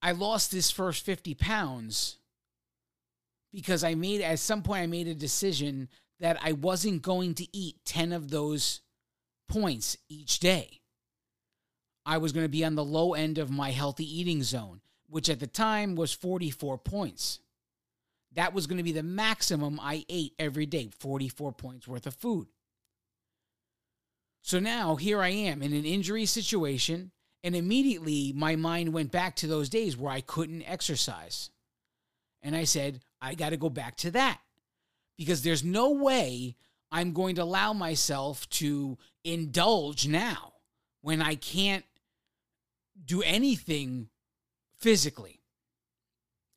I 0.00 0.12
lost 0.12 0.50
this 0.50 0.70
first 0.70 1.04
50 1.04 1.34
pounds 1.34 2.18
because 3.52 3.84
I 3.84 3.94
made, 3.94 4.22
at 4.22 4.38
some 4.38 4.62
point, 4.62 4.82
I 4.82 4.86
made 4.86 5.08
a 5.08 5.14
decision 5.14 5.88
that 6.20 6.38
I 6.42 6.52
wasn't 6.52 7.02
going 7.02 7.34
to 7.34 7.46
eat 7.56 7.84
10 7.84 8.12
of 8.12 8.30
those 8.30 8.80
points 9.48 9.96
each 10.08 10.40
day. 10.40 10.81
I 12.04 12.18
was 12.18 12.32
going 12.32 12.44
to 12.44 12.50
be 12.50 12.64
on 12.64 12.74
the 12.74 12.84
low 12.84 13.14
end 13.14 13.38
of 13.38 13.50
my 13.50 13.70
healthy 13.70 14.04
eating 14.04 14.42
zone, 14.42 14.80
which 15.08 15.28
at 15.28 15.40
the 15.40 15.46
time 15.46 15.94
was 15.94 16.12
44 16.12 16.78
points. 16.78 17.40
That 18.34 18.54
was 18.54 18.66
going 18.66 18.78
to 18.78 18.82
be 18.82 18.92
the 18.92 19.02
maximum 19.02 19.78
I 19.80 20.04
ate 20.08 20.32
every 20.38 20.66
day 20.66 20.90
44 20.98 21.52
points 21.52 21.86
worth 21.86 22.06
of 22.06 22.14
food. 22.14 22.48
So 24.42 24.58
now 24.58 24.96
here 24.96 25.22
I 25.22 25.28
am 25.28 25.62
in 25.62 25.72
an 25.72 25.84
injury 25.84 26.26
situation, 26.26 27.12
and 27.44 27.54
immediately 27.54 28.32
my 28.34 28.56
mind 28.56 28.92
went 28.92 29.12
back 29.12 29.36
to 29.36 29.46
those 29.46 29.68
days 29.68 29.96
where 29.96 30.12
I 30.12 30.20
couldn't 30.20 30.68
exercise. 30.68 31.50
And 32.42 32.56
I 32.56 32.64
said, 32.64 33.00
I 33.20 33.34
got 33.34 33.50
to 33.50 33.56
go 33.56 33.70
back 33.70 33.96
to 33.98 34.10
that 34.12 34.40
because 35.16 35.42
there's 35.42 35.62
no 35.62 35.90
way 35.90 36.56
I'm 36.90 37.12
going 37.12 37.36
to 37.36 37.42
allow 37.42 37.72
myself 37.72 38.48
to 38.50 38.98
indulge 39.24 40.08
now 40.08 40.54
when 41.02 41.22
I 41.22 41.36
can't 41.36 41.84
do 43.04 43.22
anything 43.22 44.08
physically. 44.78 45.40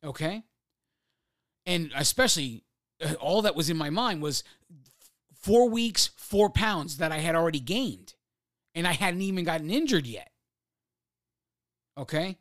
Okay? 0.04 0.42
And 1.64 1.90
especially 1.96 2.64
uh, 3.04 3.14
all 3.14 3.42
that 3.42 3.56
was 3.56 3.70
in 3.70 3.76
my 3.76 3.90
mind 3.90 4.22
was 4.22 4.44
four 5.34 5.68
weeks, 5.68 6.10
four 6.16 6.50
pounds 6.50 6.98
that 6.98 7.12
I 7.12 7.18
had 7.18 7.34
already 7.34 7.60
gained. 7.60 8.14
And 8.74 8.86
I 8.86 8.92
hadn't 8.92 9.22
even 9.22 9.44
gotten 9.44 9.70
injured 9.70 10.06
yet. 10.06 10.30
Okay? 11.98 12.36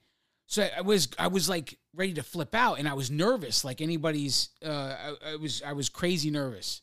So 0.47 0.67
I 0.75 0.81
was 0.81 1.07
I 1.17 1.27
was 1.27 1.49
like 1.49 1.79
ready 1.93 2.13
to 2.13 2.23
flip 2.23 2.53
out 2.53 2.77
and 2.77 2.87
I 2.87 2.93
was 2.93 3.09
nervous 3.09 3.65
like 3.65 3.81
anybody's 3.81 4.49
uh 4.63 4.95
I, 4.99 5.31
I 5.31 5.35
was 5.37 5.63
I 5.65 5.73
was 5.73 5.89
crazy 5.89 6.29
nervous 6.29 6.81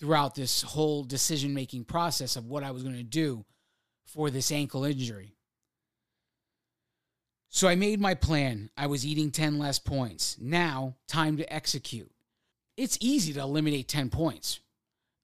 throughout 0.00 0.34
this 0.34 0.62
whole 0.62 1.04
decision 1.04 1.54
making 1.54 1.84
process 1.84 2.36
of 2.36 2.46
what 2.46 2.64
I 2.64 2.72
was 2.72 2.82
going 2.82 2.96
to 2.96 3.02
do 3.04 3.44
for 4.06 4.30
this 4.30 4.50
ankle 4.50 4.84
injury. 4.84 5.33
So 7.64 7.70
I 7.70 7.76
made 7.76 7.98
my 7.98 8.12
plan. 8.12 8.68
I 8.76 8.88
was 8.88 9.06
eating 9.06 9.30
10 9.30 9.58
less 9.58 9.78
points. 9.78 10.36
Now, 10.38 10.96
time 11.08 11.38
to 11.38 11.50
execute. 11.50 12.12
It's 12.76 12.98
easy 13.00 13.32
to 13.32 13.40
eliminate 13.40 13.88
10 13.88 14.10
points. 14.10 14.60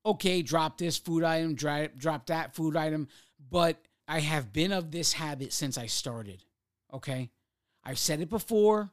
Okay, 0.06 0.40
drop 0.40 0.78
this 0.78 0.96
food 0.96 1.22
item, 1.22 1.54
drop 1.54 2.24
that 2.28 2.54
food 2.54 2.76
item, 2.76 3.08
but 3.50 3.76
I 4.08 4.20
have 4.20 4.54
been 4.54 4.72
of 4.72 4.90
this 4.90 5.12
habit 5.12 5.52
since 5.52 5.76
I 5.76 5.84
started. 5.84 6.42
Okay? 6.94 7.28
I've 7.84 7.98
said 7.98 8.22
it 8.22 8.30
before. 8.30 8.88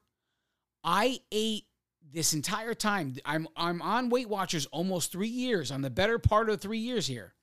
I 0.84 1.22
ate 1.32 1.68
this 2.04 2.34
entire 2.34 2.74
time. 2.74 3.16
I'm 3.24 3.48
I'm 3.56 3.82
on 3.82 4.10
Weight 4.10 4.28
Watchers 4.28 4.66
almost 4.74 5.14
3 5.14 5.26
years, 5.26 5.72
on 5.72 5.84
the 5.84 5.90
better 5.90 6.20
part 6.20 6.50
of 6.50 6.60
3 6.60 6.80
years 6.80 7.08
here. 7.08 7.34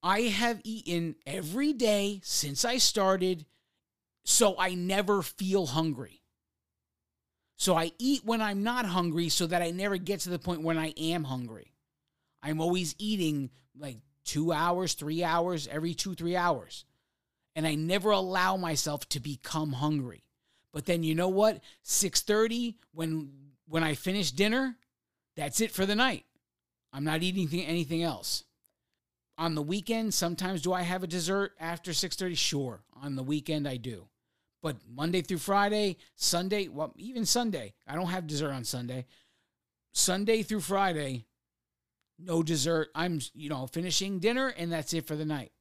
I 0.00 0.20
have 0.20 0.60
eaten 0.62 1.16
every 1.26 1.72
day 1.72 2.20
since 2.22 2.64
I 2.64 2.78
started 2.78 3.46
so 4.26 4.56
I 4.58 4.74
never 4.74 5.22
feel 5.22 5.66
hungry. 5.66 6.20
So 7.56 7.76
I 7.76 7.92
eat 7.98 8.24
when 8.24 8.42
I'm 8.42 8.64
not 8.64 8.84
hungry 8.84 9.28
so 9.28 9.46
that 9.46 9.62
I 9.62 9.70
never 9.70 9.96
get 9.96 10.20
to 10.20 10.30
the 10.30 10.38
point 10.38 10.62
when 10.62 10.76
I 10.76 10.88
am 10.98 11.24
hungry. 11.24 11.72
I'm 12.42 12.60
always 12.60 12.96
eating 12.98 13.50
like 13.78 13.98
two 14.24 14.52
hours, 14.52 14.94
three 14.94 15.22
hours, 15.22 15.68
every 15.68 15.94
two, 15.94 16.14
three 16.14 16.36
hours. 16.36 16.84
And 17.54 17.66
I 17.68 17.76
never 17.76 18.10
allow 18.10 18.56
myself 18.56 19.08
to 19.10 19.20
become 19.20 19.72
hungry. 19.72 20.24
But 20.72 20.86
then 20.86 21.04
you 21.04 21.14
know 21.14 21.28
what? 21.28 21.60
6:30 21.84 22.74
when 22.92 23.30
when 23.68 23.84
I 23.84 23.94
finish 23.94 24.32
dinner, 24.32 24.76
that's 25.36 25.60
it 25.60 25.70
for 25.70 25.86
the 25.86 25.94
night. 25.94 26.26
I'm 26.92 27.04
not 27.04 27.22
eating 27.22 27.48
anything 27.64 28.02
else. 28.02 28.42
On 29.38 29.54
the 29.54 29.62
weekend, 29.62 30.14
sometimes 30.14 30.62
do 30.62 30.72
I 30.72 30.82
have 30.82 31.04
a 31.04 31.06
dessert 31.06 31.54
after 31.60 31.92
6:30? 31.92 32.34
Sure. 32.36 32.82
On 32.96 33.14
the 33.14 33.22
weekend 33.22 33.68
I 33.68 33.76
do. 33.76 34.08
But 34.66 34.78
Monday 34.92 35.22
through 35.22 35.38
Friday, 35.38 35.96
Sunday, 36.16 36.66
well, 36.66 36.92
even 36.96 37.24
Sunday, 37.24 37.74
I 37.86 37.94
don't 37.94 38.08
have 38.08 38.26
dessert 38.26 38.50
on 38.50 38.64
Sunday. 38.64 39.06
Sunday 39.92 40.42
through 40.42 40.62
Friday, 40.62 41.24
no 42.18 42.42
dessert. 42.42 42.88
I'm, 42.92 43.20
you 43.32 43.48
know, 43.48 43.68
finishing 43.68 44.18
dinner 44.18 44.48
and 44.48 44.72
that's 44.72 44.92
it 44.92 45.06
for 45.06 45.14
the 45.14 45.24
night. 45.24 45.52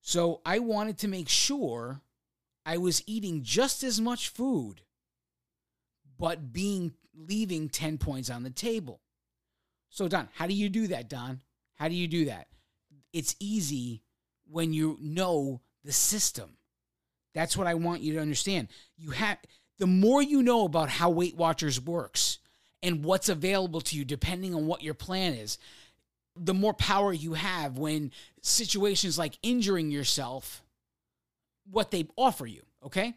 So 0.00 0.40
I 0.46 0.60
wanted 0.60 0.96
to 1.00 1.08
make 1.08 1.28
sure 1.28 2.00
I 2.64 2.78
was 2.78 3.02
eating 3.06 3.42
just 3.42 3.84
as 3.84 4.00
much 4.00 4.30
food, 4.30 4.80
but 6.18 6.50
being 6.50 6.94
leaving 7.14 7.68
10 7.68 7.98
points 7.98 8.30
on 8.30 8.42
the 8.42 8.48
table. 8.48 9.02
So, 9.90 10.08
Don, 10.08 10.30
how 10.32 10.46
do 10.46 10.54
you 10.54 10.70
do 10.70 10.86
that, 10.86 11.10
Don? 11.10 11.42
How 11.74 11.88
do 11.88 11.94
you 11.94 12.08
do 12.08 12.24
that? 12.24 12.46
It's 13.12 13.36
easy 13.38 14.00
when 14.50 14.72
you 14.72 14.98
know 15.00 15.60
the 15.84 15.92
system. 15.92 16.56
That's 17.34 17.56
what 17.56 17.66
I 17.66 17.74
want 17.74 18.02
you 18.02 18.14
to 18.14 18.20
understand. 18.20 18.68
You 18.96 19.10
have 19.10 19.38
the 19.78 19.86
more 19.86 20.22
you 20.22 20.42
know 20.42 20.64
about 20.64 20.88
how 20.88 21.10
Weight 21.10 21.36
Watchers 21.36 21.80
works 21.80 22.38
and 22.82 23.04
what's 23.04 23.28
available 23.28 23.80
to 23.82 23.96
you 23.96 24.04
depending 24.04 24.54
on 24.54 24.66
what 24.66 24.82
your 24.82 24.94
plan 24.94 25.34
is, 25.34 25.58
the 26.36 26.54
more 26.54 26.74
power 26.74 27.12
you 27.12 27.34
have 27.34 27.78
when 27.78 28.12
situations 28.42 29.18
like 29.18 29.38
injuring 29.42 29.90
yourself 29.90 30.62
what 31.70 31.90
they 31.90 32.06
offer 32.16 32.46
you, 32.46 32.62
okay? 32.84 33.14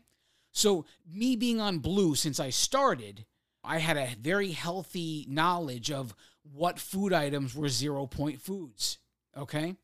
So, 0.52 0.86
me 1.10 1.36
being 1.36 1.62
on 1.62 1.80
blue 1.80 2.16
since 2.16 2.40
I 2.40 2.50
started, 2.50 3.26
I 3.64 3.78
had 3.78 3.96
a 3.96 4.16
very 4.20 4.52
healthy 4.52 5.26
knowledge 5.30 5.92
of 5.92 6.14
what 6.52 6.80
food 6.80 7.14
items 7.14 7.56
were 7.56 7.70
zero 7.70 8.08
point 8.08 8.42
foods, 8.42 8.98
okay? 9.38 9.76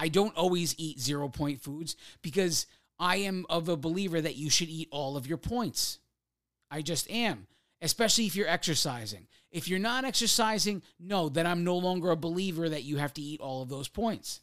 I 0.00 0.08
don't 0.08 0.34
always 0.34 0.74
eat 0.78 0.98
zero 0.98 1.28
point 1.28 1.60
foods 1.60 1.94
because 2.22 2.66
I 2.98 3.16
am 3.16 3.44
of 3.50 3.68
a 3.68 3.76
believer 3.76 4.18
that 4.18 4.34
you 4.34 4.48
should 4.48 4.70
eat 4.70 4.88
all 4.90 5.18
of 5.18 5.26
your 5.26 5.36
points. 5.36 5.98
I 6.70 6.80
just 6.80 7.10
am, 7.10 7.46
especially 7.82 8.24
if 8.24 8.34
you're 8.34 8.48
exercising. 8.48 9.26
If 9.52 9.68
you're 9.68 9.78
not 9.78 10.06
exercising, 10.06 10.82
no, 10.98 11.28
then 11.28 11.46
I'm 11.46 11.64
no 11.64 11.76
longer 11.76 12.10
a 12.10 12.16
believer 12.16 12.66
that 12.70 12.82
you 12.82 12.96
have 12.96 13.12
to 13.14 13.20
eat 13.20 13.42
all 13.42 13.60
of 13.60 13.68
those 13.68 13.88
points. 13.88 14.40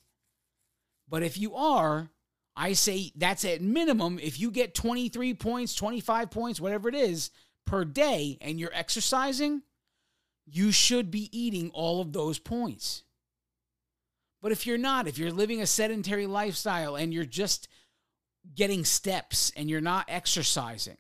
But 1.10 1.24
if 1.24 1.40
you 1.40 1.56
are, 1.56 2.12
I 2.56 2.74
say 2.74 3.12
that's 3.16 3.44
at 3.44 3.60
minimum. 3.60 4.20
If 4.22 4.40
you 4.40 4.52
get 4.52 4.76
23 4.76 5.34
points, 5.34 5.74
25 5.74 6.30
points, 6.30 6.62
whatever 6.62 6.88
it 6.88 6.96
is 6.96 7.32
per 7.66 7.84
day, 7.84 8.38
and 8.42 8.60
you're 8.60 8.74
exercising, 8.76 9.64
you 10.46 10.72
should 10.72 11.10
be 11.10 11.36
eating 11.36 11.72
all 11.74 12.00
of 12.00 12.14
those 12.14 12.38
points. 12.38 13.04
But 14.48 14.54
if 14.54 14.66
you're 14.66 14.78
not, 14.78 15.10
if 15.10 15.18
you're 15.18 15.30
living 15.30 15.62
a 15.62 15.68
sedentary 15.68 16.26
lifestyle 16.26 16.96
and 16.96 17.14
you're 17.14 17.26
just 17.26 17.68
getting 18.56 18.86
steps 18.86 19.52
and 19.58 19.70
you're 19.70 19.82
not 19.82 20.06
exercising, 20.08 20.96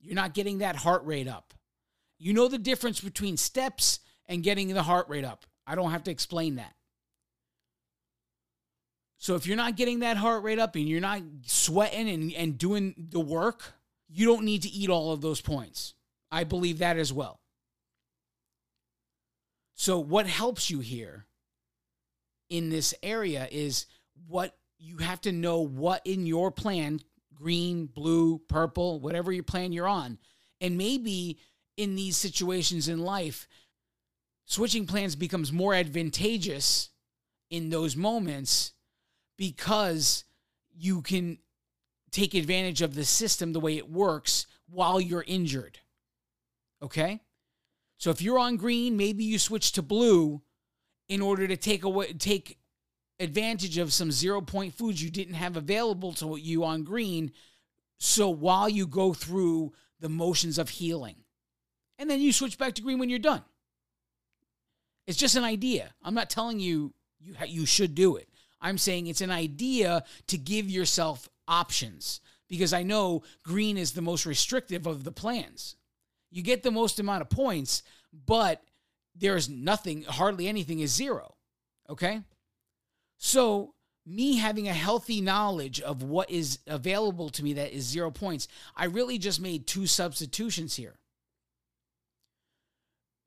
you're 0.00 0.16
not 0.16 0.34
getting 0.34 0.58
that 0.58 0.74
heart 0.74 1.04
rate 1.04 1.28
up. 1.28 1.54
You 2.18 2.32
know 2.32 2.48
the 2.48 2.58
difference 2.58 3.00
between 3.00 3.36
steps 3.36 4.00
and 4.26 4.42
getting 4.42 4.66
the 4.66 4.82
heart 4.82 5.08
rate 5.08 5.24
up. 5.24 5.46
I 5.64 5.76
don't 5.76 5.92
have 5.92 6.02
to 6.02 6.10
explain 6.10 6.56
that. 6.56 6.74
So 9.18 9.36
if 9.36 9.46
you're 9.46 9.56
not 9.56 9.76
getting 9.76 10.00
that 10.00 10.16
heart 10.16 10.42
rate 10.42 10.58
up 10.58 10.74
and 10.74 10.88
you're 10.88 11.00
not 11.00 11.22
sweating 11.46 12.08
and, 12.08 12.32
and 12.32 12.58
doing 12.58 12.96
the 13.10 13.20
work, 13.20 13.74
you 14.08 14.26
don't 14.26 14.44
need 14.44 14.62
to 14.62 14.70
eat 14.70 14.90
all 14.90 15.12
of 15.12 15.20
those 15.20 15.40
points. 15.40 15.94
I 16.32 16.42
believe 16.42 16.78
that 16.78 16.98
as 16.98 17.12
well. 17.12 17.38
So, 19.76 20.00
what 20.00 20.26
helps 20.26 20.68
you 20.68 20.80
here 20.80 21.26
in 22.50 22.68
this 22.68 22.94
area 23.02 23.48
is 23.50 23.86
what 24.26 24.56
you 24.78 24.98
have 24.98 25.20
to 25.22 25.32
know 25.32 25.60
what 25.60 26.02
in 26.04 26.26
your 26.26 26.50
plan 26.50 27.00
green, 27.34 27.86
blue, 27.86 28.38
purple, 28.48 29.00
whatever 29.00 29.32
your 29.32 29.42
plan 29.42 29.72
you're 29.72 29.88
on. 29.88 30.18
And 30.60 30.76
maybe 30.76 31.38
in 31.78 31.96
these 31.96 32.18
situations 32.18 32.86
in 32.86 32.98
life, 32.98 33.48
switching 34.44 34.86
plans 34.86 35.16
becomes 35.16 35.50
more 35.50 35.74
advantageous 35.74 36.90
in 37.48 37.70
those 37.70 37.96
moments 37.96 38.72
because 39.38 40.24
you 40.76 41.00
can 41.00 41.38
take 42.10 42.34
advantage 42.34 42.82
of 42.82 42.94
the 42.94 43.04
system 43.04 43.52
the 43.52 43.60
way 43.60 43.78
it 43.78 43.90
works 43.90 44.46
while 44.68 45.00
you're 45.00 45.24
injured. 45.26 45.78
Okay? 46.82 47.20
So 47.96 48.10
if 48.10 48.20
you're 48.20 48.38
on 48.38 48.56
green, 48.56 48.96
maybe 48.96 49.24
you 49.24 49.38
switch 49.38 49.72
to 49.72 49.82
blue 49.82 50.42
in 51.10 51.20
order 51.20 51.46
to 51.46 51.58
take 51.58 51.84
away 51.84 52.14
take 52.14 52.58
advantage 53.20 53.76
of 53.76 53.92
some 53.92 54.10
zero 54.10 54.40
point 54.40 54.72
foods 54.74 55.02
you 55.02 55.10
didn't 55.10 55.34
have 55.34 55.58
available 55.58 56.14
to 56.14 56.36
you 56.38 56.64
on 56.64 56.84
green 56.84 57.32
so 57.98 58.30
while 58.30 58.70
you 58.70 58.86
go 58.86 59.12
through 59.12 59.72
the 60.00 60.08
motions 60.08 60.58
of 60.58 60.70
healing 60.70 61.16
and 61.98 62.08
then 62.08 62.20
you 62.20 62.32
switch 62.32 62.56
back 62.56 62.74
to 62.74 62.82
green 62.82 62.98
when 62.98 63.10
you're 63.10 63.18
done 63.18 63.42
It's 65.06 65.18
just 65.18 65.36
an 65.36 65.44
idea. 65.44 65.92
I'm 66.02 66.14
not 66.14 66.30
telling 66.30 66.60
you 66.60 66.94
you 67.20 67.34
you 67.46 67.66
should 67.66 67.94
do 67.94 68.16
it. 68.16 68.28
I'm 68.60 68.78
saying 68.78 69.06
it's 69.06 69.20
an 69.20 69.30
idea 69.32 70.04
to 70.28 70.38
give 70.38 70.70
yourself 70.70 71.28
options 71.48 72.20
because 72.48 72.72
I 72.72 72.82
know 72.84 73.22
green 73.42 73.76
is 73.76 73.92
the 73.92 74.02
most 74.02 74.26
restrictive 74.26 74.86
of 74.86 75.04
the 75.04 75.12
plans. 75.12 75.76
You 76.30 76.42
get 76.42 76.62
the 76.62 76.70
most 76.70 77.00
amount 77.00 77.22
of 77.22 77.30
points, 77.30 77.82
but 78.26 78.62
there's 79.14 79.48
nothing, 79.48 80.02
hardly 80.04 80.48
anything 80.48 80.80
is 80.80 80.94
zero. 80.94 81.34
Okay? 81.88 82.22
So, 83.18 83.74
me 84.06 84.36
having 84.36 84.66
a 84.66 84.72
healthy 84.72 85.20
knowledge 85.20 85.80
of 85.80 86.02
what 86.02 86.30
is 86.30 86.58
available 86.66 87.28
to 87.30 87.44
me 87.44 87.52
that 87.54 87.72
is 87.72 87.84
zero 87.84 88.10
points, 88.10 88.48
I 88.74 88.86
really 88.86 89.18
just 89.18 89.40
made 89.40 89.66
two 89.66 89.86
substitutions 89.86 90.76
here. 90.76 90.98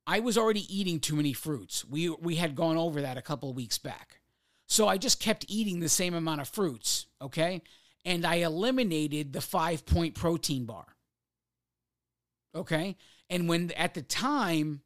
I 0.06 0.20
was 0.20 0.38
already 0.38 0.66
eating 0.76 1.00
too 1.00 1.16
many 1.16 1.34
fruits. 1.34 1.86
We 1.86 2.10
we 2.10 2.36
had 2.36 2.56
gone 2.56 2.78
over 2.78 3.02
that 3.02 3.18
a 3.18 3.22
couple 3.22 3.54
weeks 3.54 3.78
back. 3.78 4.20
So 4.68 4.88
I 4.88 4.98
just 4.98 5.20
kept 5.20 5.46
eating 5.48 5.80
the 5.80 5.90
same 5.90 6.14
amount 6.14 6.42
of 6.42 6.50
fruits, 6.50 7.06
okay? 7.22 7.62
And 8.06 8.26
I 8.26 8.36
eliminated 8.36 9.32
the 9.32 9.40
5-point 9.40 10.16
protein 10.16 10.66
bar. 10.66 10.86
Okay? 12.56 12.98
And 13.30 13.48
when 13.48 13.72
at 13.72 13.94
the 13.94 14.02
time 14.02 14.82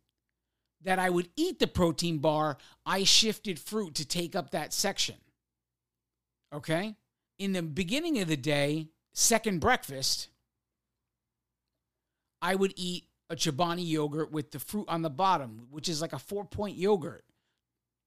that 0.84 1.00
I 1.00 1.10
would 1.10 1.30
eat 1.36 1.60
the 1.60 1.68
protein 1.68 2.20
bar, 2.20 2.58
I 2.86 3.04
shifted 3.04 3.60
fruit 3.60 3.96
to 3.96 4.06
take 4.06 4.36
up 4.36 4.52
that 4.52 4.74
section. 4.74 5.16
Okay? 6.54 6.96
In 7.40 7.54
the 7.54 7.62
beginning 7.62 8.20
of 8.20 8.28
the 8.28 8.38
day, 8.38 8.90
second 9.13 9.60
breakfast, 9.60 10.30
I 12.42 12.56
would 12.56 12.74
eat 12.76 13.06
a 13.30 13.36
Chobani 13.36 13.88
yogurt 13.88 14.32
with 14.32 14.52
the 14.52 14.60
fruit 14.60 14.86
on 14.88 15.02
the 15.02 15.10
bottom, 15.10 15.68
which 15.70 15.90
is 15.90 16.02
like 16.02 16.13
a 16.13 16.20
four 16.20 16.46
point 16.46 16.78
yogurt. 16.78 17.26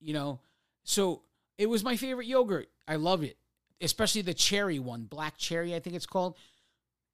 You 0.01 0.15
know, 0.15 0.41
so 0.85 1.23
it 1.59 1.69
was 1.69 1.85
my 1.85 1.97
favorite 1.97 2.27
yogurt. 2.27 2.69
I 2.89 2.97
love 2.97 3.23
it, 3.23 3.37
especially 3.81 4.23
the 4.23 4.35
cherry 4.35 4.79
one, 4.79 5.05
black 5.05 5.37
cherry, 5.37 5.75
I 5.75 5.81
think 5.81 5.95
it's 5.95 6.07
called. 6.07 6.37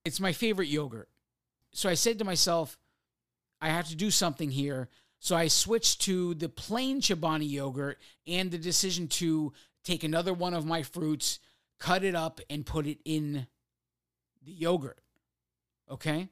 It's 0.04 0.20
my 0.20 0.32
favorite 0.32 0.68
yogurt. 0.68 1.08
So 1.72 1.88
I 1.88 1.94
said 1.94 2.18
to 2.20 2.24
myself, 2.24 2.78
I 3.60 3.70
have 3.70 3.88
to 3.88 3.96
do 3.96 4.10
something 4.10 4.50
here. 4.50 4.88
So 5.18 5.34
I 5.34 5.48
switched 5.48 6.02
to 6.02 6.34
the 6.34 6.48
plain 6.48 7.00
Chobani 7.00 7.50
yogurt 7.50 7.98
and 8.26 8.50
the 8.50 8.58
decision 8.58 9.08
to 9.08 9.52
take 9.82 10.04
another 10.04 10.34
one 10.34 10.54
of 10.54 10.66
my 10.66 10.82
fruits, 10.82 11.38
cut 11.78 12.04
it 12.04 12.14
up, 12.14 12.40
and 12.50 12.66
put 12.66 12.86
it 12.86 12.98
in 13.04 13.46
the 14.44 14.52
yogurt. 14.52 15.00
Okay? 15.90 16.28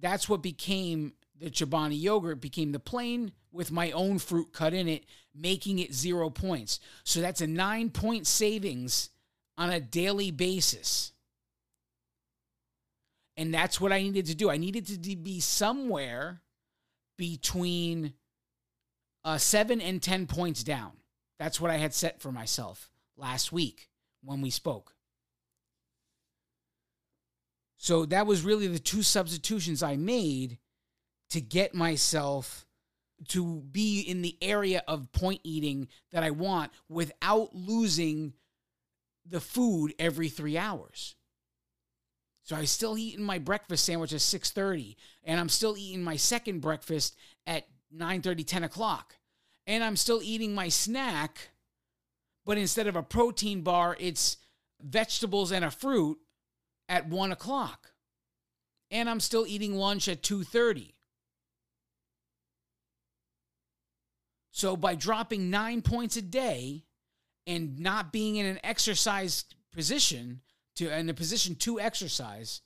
that's 0.00 0.28
what 0.28 0.42
became 0.42 1.12
the 1.38 1.50
Chobani 1.50 2.00
yogurt 2.00 2.40
became 2.40 2.72
the 2.72 2.78
plain 2.78 3.32
with 3.52 3.70
my 3.70 3.90
own 3.92 4.18
fruit 4.18 4.52
cut 4.52 4.74
in 4.74 4.88
it, 4.88 5.06
making 5.34 5.78
it 5.78 5.94
zero 5.94 6.30
points. 6.30 6.80
So 7.04 7.20
that's 7.20 7.40
a 7.40 7.46
nine 7.46 7.90
point 7.90 8.26
savings 8.26 9.10
on 9.56 9.70
a 9.70 9.80
daily 9.80 10.30
basis. 10.30 11.12
And 13.36 13.54
that's 13.54 13.80
what 13.80 13.92
I 13.92 14.02
needed 14.02 14.26
to 14.26 14.34
do. 14.34 14.50
I 14.50 14.58
needed 14.58 14.86
to 14.86 15.16
be 15.16 15.40
somewhere 15.40 16.42
between 17.20 18.14
uh, 19.26 19.36
seven 19.36 19.78
and 19.82 20.02
10 20.02 20.26
points 20.26 20.64
down. 20.64 20.92
That's 21.38 21.60
what 21.60 21.70
I 21.70 21.76
had 21.76 21.92
set 21.92 22.22
for 22.22 22.32
myself 22.32 22.88
last 23.14 23.52
week 23.52 23.90
when 24.24 24.40
we 24.40 24.48
spoke. 24.48 24.94
So 27.76 28.06
that 28.06 28.26
was 28.26 28.42
really 28.42 28.68
the 28.68 28.78
two 28.78 29.02
substitutions 29.02 29.82
I 29.82 29.96
made 29.96 30.56
to 31.28 31.42
get 31.42 31.74
myself 31.74 32.64
to 33.28 33.64
be 33.70 34.00
in 34.00 34.22
the 34.22 34.38
area 34.40 34.82
of 34.88 35.12
point 35.12 35.42
eating 35.44 35.88
that 36.12 36.22
I 36.22 36.30
want 36.30 36.72
without 36.88 37.54
losing 37.54 38.32
the 39.26 39.40
food 39.40 39.92
every 39.98 40.30
3 40.30 40.56
hours. 40.56 41.16
So 42.50 42.56
I'm 42.56 42.66
still 42.66 42.98
eating 42.98 43.24
my 43.24 43.38
breakfast 43.38 43.84
sandwich 43.84 44.12
at 44.12 44.20
6:30 44.20 44.96
and 45.22 45.38
I'm 45.38 45.48
still 45.48 45.76
eating 45.76 46.02
my 46.02 46.16
second 46.16 46.58
breakfast 46.58 47.14
at 47.46 47.68
9:30 47.92 48.42
10 48.42 48.64
o'clock. 48.64 49.14
And 49.68 49.84
I'm 49.84 49.94
still 49.94 50.20
eating 50.20 50.52
my 50.52 50.68
snack, 50.68 51.52
but 52.44 52.58
instead 52.58 52.88
of 52.88 52.96
a 52.96 53.04
protein 53.04 53.62
bar, 53.62 53.96
it's 54.00 54.36
vegetables 54.80 55.52
and 55.52 55.64
a 55.64 55.70
fruit 55.70 56.18
at 56.88 57.06
one 57.06 57.30
o'clock. 57.30 57.92
And 58.90 59.08
I'm 59.08 59.20
still 59.20 59.46
eating 59.46 59.76
lunch 59.76 60.08
at 60.08 60.20
2:30. 60.20 60.96
So 64.50 64.76
by 64.76 64.96
dropping 64.96 65.50
nine 65.50 65.82
points 65.82 66.16
a 66.16 66.22
day 66.22 66.84
and 67.46 67.78
not 67.78 68.12
being 68.12 68.34
in 68.34 68.46
an 68.46 68.58
exercise 68.64 69.44
position 69.70 70.42
to 70.76 70.96
in 70.96 71.06
the 71.06 71.14
position 71.14 71.54
to 71.56 71.80
exercise, 71.80 72.60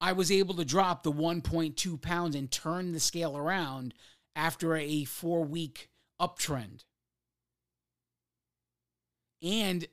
I 0.00 0.12
was 0.12 0.32
able 0.32 0.54
to 0.56 0.64
drop 0.64 1.02
the 1.02 1.12
1.2 1.12 2.00
pounds 2.00 2.34
and 2.34 2.50
turn 2.50 2.92
the 2.92 3.00
scale 3.00 3.36
around 3.36 3.94
after 4.34 4.76
a 4.76 5.04
four 5.04 5.44
week 5.44 5.90
uptrend. 6.20 6.84
And 9.42 9.86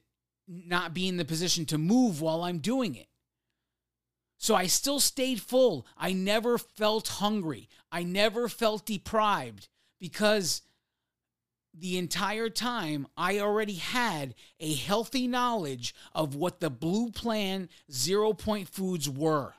not 0.47 0.93
be 0.93 1.07
in 1.07 1.17
the 1.17 1.25
position 1.25 1.65
to 1.65 1.77
move 1.77 2.21
while 2.21 2.43
I'm 2.43 2.59
doing 2.59 2.95
it. 2.95 3.07
So 4.37 4.55
I 4.55 4.67
still 4.67 4.99
stayed 4.99 5.41
full. 5.41 5.85
I 5.97 6.13
never 6.13 6.57
felt 6.57 7.07
hungry. 7.07 7.69
I 7.91 8.03
never 8.03 8.47
felt 8.47 8.85
deprived 8.85 9.67
because 9.99 10.61
the 11.79 11.97
entire 11.97 12.49
time 12.49 13.07
I 13.15 13.39
already 13.39 13.75
had 13.75 14.35
a 14.59 14.73
healthy 14.73 15.27
knowledge 15.27 15.93
of 16.13 16.35
what 16.35 16.59
the 16.59 16.69
blue 16.69 17.11
plan 17.11 17.69
zero 17.91 18.33
point 18.33 18.69
foods 18.69 19.09
were. 19.09 19.53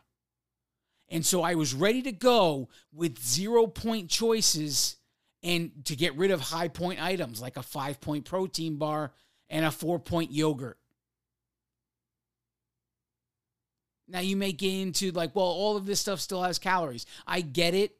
And 1.08 1.26
so 1.26 1.42
I 1.42 1.54
was 1.54 1.74
ready 1.74 2.02
to 2.02 2.12
go 2.12 2.68
with 2.92 3.18
zero 3.18 3.66
point 3.66 4.08
choices 4.08 4.96
and 5.42 5.70
to 5.86 5.96
get 5.96 6.16
rid 6.16 6.30
of 6.30 6.40
high 6.40 6.68
point 6.68 7.02
items 7.02 7.40
like 7.40 7.56
a 7.56 7.62
five 7.62 8.00
point 8.00 8.24
protein 8.24 8.76
bar 8.76 9.12
and 9.48 9.64
a 9.64 9.70
four 9.70 9.98
point 9.98 10.30
yogurt. 10.30 10.78
Now 14.06 14.20
you 14.20 14.36
may 14.36 14.52
get 14.52 14.72
into 14.72 15.12
like, 15.12 15.34
well, 15.34 15.44
all 15.44 15.76
of 15.76 15.86
this 15.86 16.00
stuff 16.00 16.20
still 16.20 16.42
has 16.42 16.58
calories. 16.58 17.06
I 17.26 17.40
get 17.40 17.74
it. 17.74 17.96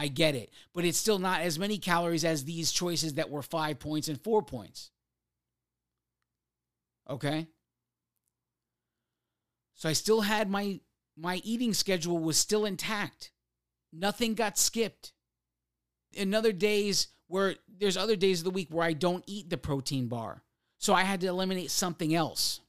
I 0.00 0.08
get 0.08 0.34
it. 0.34 0.50
But 0.72 0.86
it's 0.86 0.96
still 0.96 1.18
not 1.18 1.42
as 1.42 1.58
many 1.58 1.76
calories 1.76 2.24
as 2.24 2.44
these 2.44 2.72
choices 2.72 3.14
that 3.14 3.28
were 3.28 3.42
five 3.42 3.78
points 3.78 4.08
and 4.08 4.18
four 4.18 4.40
points. 4.40 4.90
Okay? 7.08 7.48
So 9.74 9.90
I 9.90 9.92
still 9.92 10.22
had 10.22 10.48
my 10.48 10.80
my 11.18 11.42
eating 11.44 11.74
schedule 11.74 12.18
was 12.18 12.38
still 12.38 12.64
intact. 12.64 13.30
Nothing 13.92 14.32
got 14.32 14.56
skipped. 14.56 15.12
In 16.14 16.34
other 16.34 16.52
days 16.52 17.08
where 17.26 17.56
there's 17.68 17.98
other 17.98 18.16
days 18.16 18.40
of 18.40 18.44
the 18.44 18.50
week 18.50 18.68
where 18.70 18.86
I 18.86 18.94
don't 18.94 19.24
eat 19.26 19.50
the 19.50 19.58
protein 19.58 20.08
bar. 20.08 20.42
So 20.78 20.94
I 20.94 21.02
had 21.02 21.20
to 21.20 21.26
eliminate 21.26 21.70
something 21.70 22.14
else. 22.14 22.60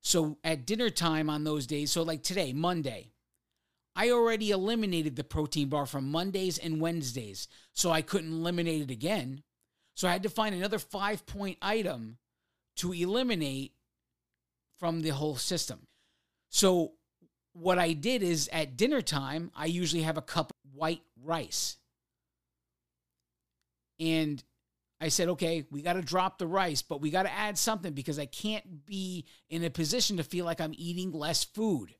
So 0.00 0.38
at 0.42 0.64
dinner 0.64 0.88
time 0.88 1.28
on 1.28 1.44
those 1.44 1.66
days, 1.66 1.90
so 1.90 2.02
like 2.02 2.22
today, 2.22 2.54
Monday, 2.54 3.12
I 3.98 4.10
already 4.10 4.50
eliminated 4.50 5.16
the 5.16 5.24
protein 5.24 5.70
bar 5.70 5.86
from 5.86 6.12
Mondays 6.12 6.58
and 6.58 6.80
Wednesdays, 6.82 7.48
so 7.72 7.90
I 7.90 8.02
couldn't 8.02 8.32
eliminate 8.32 8.82
it 8.82 8.90
again. 8.90 9.42
So 9.94 10.06
I 10.06 10.12
had 10.12 10.22
to 10.24 10.28
find 10.28 10.54
another 10.54 10.78
five 10.78 11.24
point 11.24 11.56
item 11.62 12.18
to 12.76 12.92
eliminate 12.92 13.72
from 14.78 15.00
the 15.00 15.08
whole 15.08 15.36
system. 15.36 15.86
So 16.50 16.92
what 17.54 17.78
I 17.78 17.94
did 17.94 18.22
is 18.22 18.50
at 18.52 18.76
dinner 18.76 19.00
time, 19.00 19.50
I 19.56 19.64
usually 19.64 20.02
have 20.02 20.18
a 20.18 20.22
cup 20.22 20.50
of 20.50 20.74
white 20.74 21.02
rice. 21.24 21.78
And 23.98 24.44
I 25.00 25.08
said, 25.08 25.28
okay, 25.30 25.64
we 25.70 25.80
got 25.80 25.94
to 25.94 26.02
drop 26.02 26.36
the 26.36 26.46
rice, 26.46 26.82
but 26.82 27.00
we 27.00 27.10
got 27.10 27.22
to 27.22 27.32
add 27.32 27.56
something 27.56 27.94
because 27.94 28.18
I 28.18 28.26
can't 28.26 28.84
be 28.84 29.24
in 29.48 29.64
a 29.64 29.70
position 29.70 30.18
to 30.18 30.22
feel 30.22 30.44
like 30.44 30.60
I'm 30.60 30.74
eating 30.76 31.12
less 31.12 31.44
food. 31.44 31.94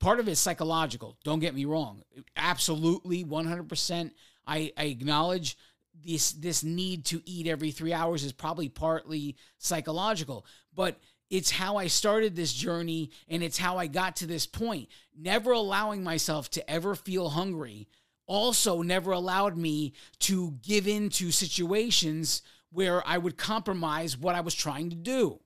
Part 0.00 0.20
of 0.20 0.28
it's 0.28 0.40
psychological. 0.40 1.16
Don't 1.24 1.40
get 1.40 1.54
me 1.54 1.64
wrong. 1.64 2.02
Absolutely, 2.36 3.24
100%. 3.24 4.12
I, 4.46 4.72
I 4.76 4.84
acknowledge 4.84 5.56
this 6.04 6.30
this 6.32 6.62
need 6.62 7.04
to 7.06 7.20
eat 7.24 7.48
every 7.48 7.72
three 7.72 7.92
hours 7.92 8.22
is 8.22 8.32
probably 8.32 8.68
partly 8.68 9.36
psychological, 9.58 10.46
but 10.74 11.00
it's 11.28 11.50
how 11.50 11.76
I 11.76 11.88
started 11.88 12.34
this 12.34 12.52
journey 12.52 13.10
and 13.28 13.42
it's 13.42 13.58
how 13.58 13.78
I 13.78 13.86
got 13.86 14.16
to 14.16 14.26
this 14.26 14.46
point. 14.46 14.88
Never 15.16 15.52
allowing 15.52 16.02
myself 16.02 16.50
to 16.50 16.70
ever 16.70 16.94
feel 16.94 17.30
hungry 17.30 17.88
also 18.26 18.82
never 18.82 19.10
allowed 19.10 19.56
me 19.56 19.94
to 20.20 20.52
give 20.62 20.86
in 20.86 21.08
to 21.08 21.30
situations 21.30 22.42
where 22.70 23.06
I 23.06 23.18
would 23.18 23.36
compromise 23.36 24.16
what 24.16 24.34
I 24.34 24.40
was 24.40 24.54
trying 24.54 24.90
to 24.90 24.96
do. 24.96 25.40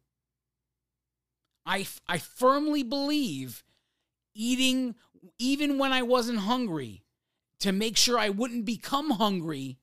I, 1.65 1.87
I 2.09 2.19
firmly 2.19 2.83
believe 2.83 3.63
eating, 4.35 4.95
even 5.39 5.79
when 5.79 5.93
I 5.93 6.03
wasn't 6.03 6.41
hungry, 6.41 7.05
to 7.61 7.73
make 7.73 7.97
sure 7.97 8.19
I 8.19 8.29
wouldn't 8.29 8.65
become 8.65 9.11
hungry, 9.11 9.79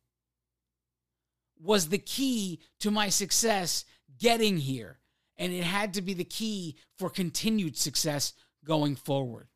was 1.62 1.90
the 1.90 1.98
key 1.98 2.60
to 2.80 2.92
my 2.92 3.10
success 3.10 3.86
getting 4.18 4.58
here. 4.58 5.00
And 5.38 5.54
it 5.54 5.64
had 5.64 5.94
to 5.94 6.02
be 6.02 6.14
the 6.14 6.26
key 6.26 6.76
for 6.98 7.10
continued 7.10 7.78
success 7.78 8.34
going 8.66 8.96
forward. 8.96 9.48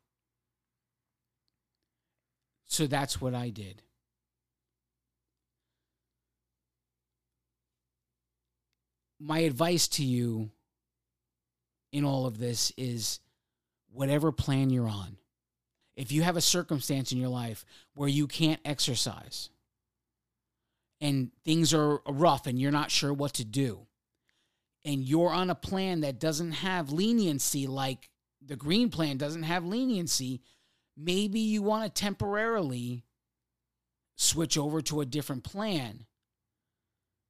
So 2.66 2.86
that's 2.86 3.20
what 3.20 3.34
I 3.34 3.50
did. 3.50 3.82
My 9.20 9.40
advice 9.40 9.86
to 9.88 10.04
you 10.04 10.50
in 11.92 12.04
all 12.04 12.26
of 12.26 12.38
this 12.38 12.72
is 12.76 13.20
whatever 13.94 14.32
plan 14.32 14.70
you're 14.70 14.88
on, 14.88 15.16
if 15.96 16.10
you 16.10 16.22
have 16.22 16.36
a 16.36 16.40
circumstance 16.40 17.12
in 17.12 17.18
your 17.18 17.28
life 17.28 17.64
where 17.94 18.08
you 18.08 18.26
can't 18.26 18.60
exercise 18.64 19.50
and 21.00 21.30
things 21.44 21.72
are 21.72 22.00
rough 22.08 22.46
and 22.46 22.58
you're 22.58 22.72
not 22.72 22.90
sure 22.90 23.12
what 23.12 23.34
to 23.34 23.44
do, 23.44 23.86
and 24.84 25.02
you're 25.02 25.32
on 25.32 25.48
a 25.48 25.54
plan 25.54 26.00
that 26.00 26.20
doesn't 26.20 26.52
have 26.52 26.92
leniency 26.92 27.66
like 27.66 28.10
the 28.44 28.56
green 28.56 28.90
plan 28.90 29.16
doesn't 29.16 29.44
have 29.44 29.64
leniency, 29.64 30.42
maybe 30.96 31.40
you 31.40 31.62
want 31.62 31.84
to 31.84 32.00
temporarily 32.02 33.04
switch 34.16 34.58
over 34.58 34.80
to 34.82 35.00
a 35.00 35.06
different 35.06 35.42
plan 35.42 36.04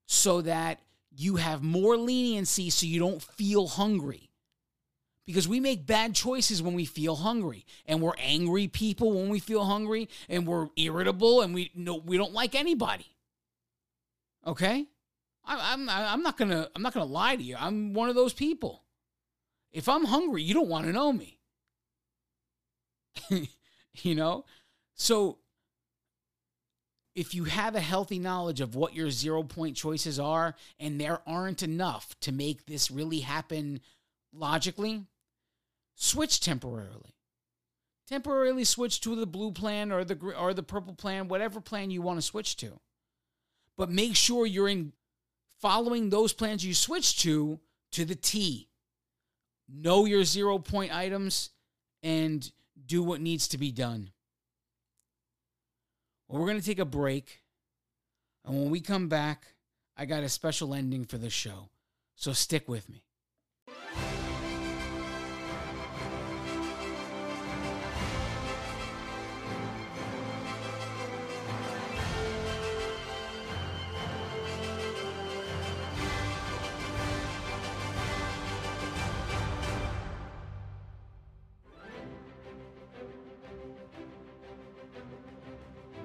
so 0.06 0.40
that 0.42 0.80
you 1.16 1.36
have 1.36 1.62
more 1.62 1.96
leniency 1.96 2.70
so 2.70 2.86
you 2.86 2.98
don't 2.98 3.22
feel 3.22 3.68
hungry 3.68 4.30
because 5.26 5.48
we 5.48 5.60
make 5.60 5.86
bad 5.86 6.14
choices 6.14 6.62
when 6.62 6.74
we 6.74 6.84
feel 6.84 7.16
hungry. 7.16 7.64
And 7.86 8.00
we're 8.00 8.14
angry 8.18 8.68
people 8.68 9.12
when 9.12 9.28
we 9.28 9.38
feel 9.38 9.64
hungry. 9.64 10.08
And 10.28 10.46
we're 10.46 10.68
irritable 10.76 11.42
and 11.42 11.54
we 11.54 11.70
no 11.74 11.96
we 11.96 12.16
don't 12.16 12.32
like 12.32 12.54
anybody. 12.54 13.06
Okay? 14.46 14.86
I'm, 15.46 15.88
I'm 15.88 15.88
i'm 15.90 16.22
not 16.22 16.36
gonna 16.36 16.68
i'm 16.74 16.82
not 16.82 16.94
gonna 16.94 17.06
lie 17.06 17.36
to 17.36 17.42
you. 17.42 17.56
I'm 17.58 17.94
one 17.94 18.08
of 18.08 18.14
those 18.14 18.32
people. 18.32 18.84
If 19.72 19.88
i'm 19.88 20.04
hungry 20.04 20.42
you 20.42 20.54
don't 20.54 20.68
want 20.68 20.86
to 20.86 20.92
know 20.92 21.12
me. 21.12 21.38
You 24.02 24.14
know? 24.14 24.44
So 24.94 25.38
if 27.14 27.34
you 27.34 27.44
have 27.44 27.76
a 27.76 27.80
healthy 27.80 28.18
knowledge 28.18 28.60
of 28.60 28.74
what 28.74 28.94
your 28.94 29.10
zero 29.10 29.42
point 29.42 29.76
choices 29.76 30.18
are 30.18 30.56
and 30.80 31.00
there 31.00 31.20
aren't 31.26 31.62
enough 31.62 32.14
to 32.20 32.32
make 32.32 32.66
this 32.66 32.90
really 32.90 33.20
happen 33.20 33.80
logically 34.32 35.04
switch 35.94 36.40
temporarily. 36.40 37.14
Temporarily 38.06 38.64
switch 38.64 39.00
to 39.00 39.14
the 39.16 39.26
blue 39.26 39.50
plan 39.50 39.90
or 39.90 40.04
the 40.04 40.16
or 40.36 40.52
the 40.52 40.62
purple 40.62 40.94
plan, 40.94 41.28
whatever 41.28 41.60
plan 41.60 41.90
you 41.90 42.02
want 42.02 42.18
to 42.18 42.22
switch 42.22 42.56
to. 42.56 42.78
But 43.76 43.90
make 43.90 44.14
sure 44.14 44.46
you're 44.46 44.68
in 44.68 44.92
following 45.60 46.10
those 46.10 46.32
plans 46.32 46.64
you 46.64 46.74
switch 46.74 47.18
to 47.22 47.60
to 47.92 48.04
the 48.04 48.14
T. 48.14 48.68
Know 49.68 50.04
your 50.04 50.24
zero 50.24 50.58
point 50.58 50.94
items 50.94 51.50
and 52.02 52.50
do 52.86 53.02
what 53.02 53.20
needs 53.20 53.48
to 53.48 53.58
be 53.58 53.72
done. 53.72 54.10
Well, 56.28 56.40
we're 56.40 56.48
going 56.48 56.60
to 56.60 56.66
take 56.66 56.78
a 56.78 56.84
break. 56.84 57.40
And 58.44 58.54
when 58.54 58.70
we 58.70 58.80
come 58.80 59.08
back, 59.08 59.46
I 59.96 60.04
got 60.04 60.22
a 60.22 60.28
special 60.28 60.74
ending 60.74 61.04
for 61.04 61.16
the 61.16 61.30
show. 61.30 61.70
So 62.14 62.32
stick 62.32 62.68
with 62.68 62.88
me. 62.90 63.03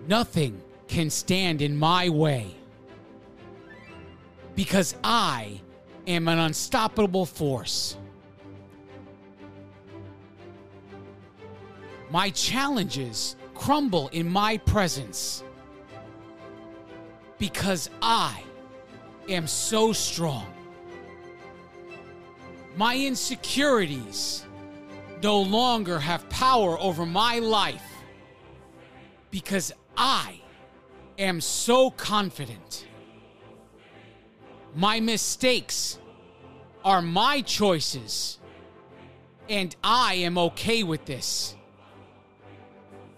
Nothing 0.10 0.60
can 0.88 1.12
stand 1.12 1.62
in 1.62 1.78
my 1.78 2.10
way 2.10 2.56
because 4.56 4.96
I 5.04 5.62
am 6.08 6.28
an 6.28 6.40
unstoppable 6.40 7.28
force. 7.28 7.96
My 12.10 12.32
challenges 12.32 13.36
crumble 13.54 14.08
in 14.08 14.28
my 14.28 14.58
presence 14.58 15.44
because 17.38 17.92
I 18.02 18.42
am 19.30 19.46
so 19.46 19.94
strong. 19.94 20.52
My 22.76 22.98
insecurities 22.98 24.44
no 25.22 25.40
longer 25.40 26.00
have 26.00 26.28
power 26.32 26.80
over 26.80 27.06
my 27.06 27.38
life 27.38 27.84
because 29.30 29.72
I 30.02 30.40
am 31.18 31.42
so 31.42 31.92
confident. 31.92 32.88
My 34.74 35.02
mistakes 35.02 36.00
are 36.86 37.02
my 37.02 37.42
choices, 37.42 38.40
and 39.50 39.76
I 39.84 40.14
am 40.14 40.38
okay 40.38 40.84
with 40.84 41.04
this 41.04 41.58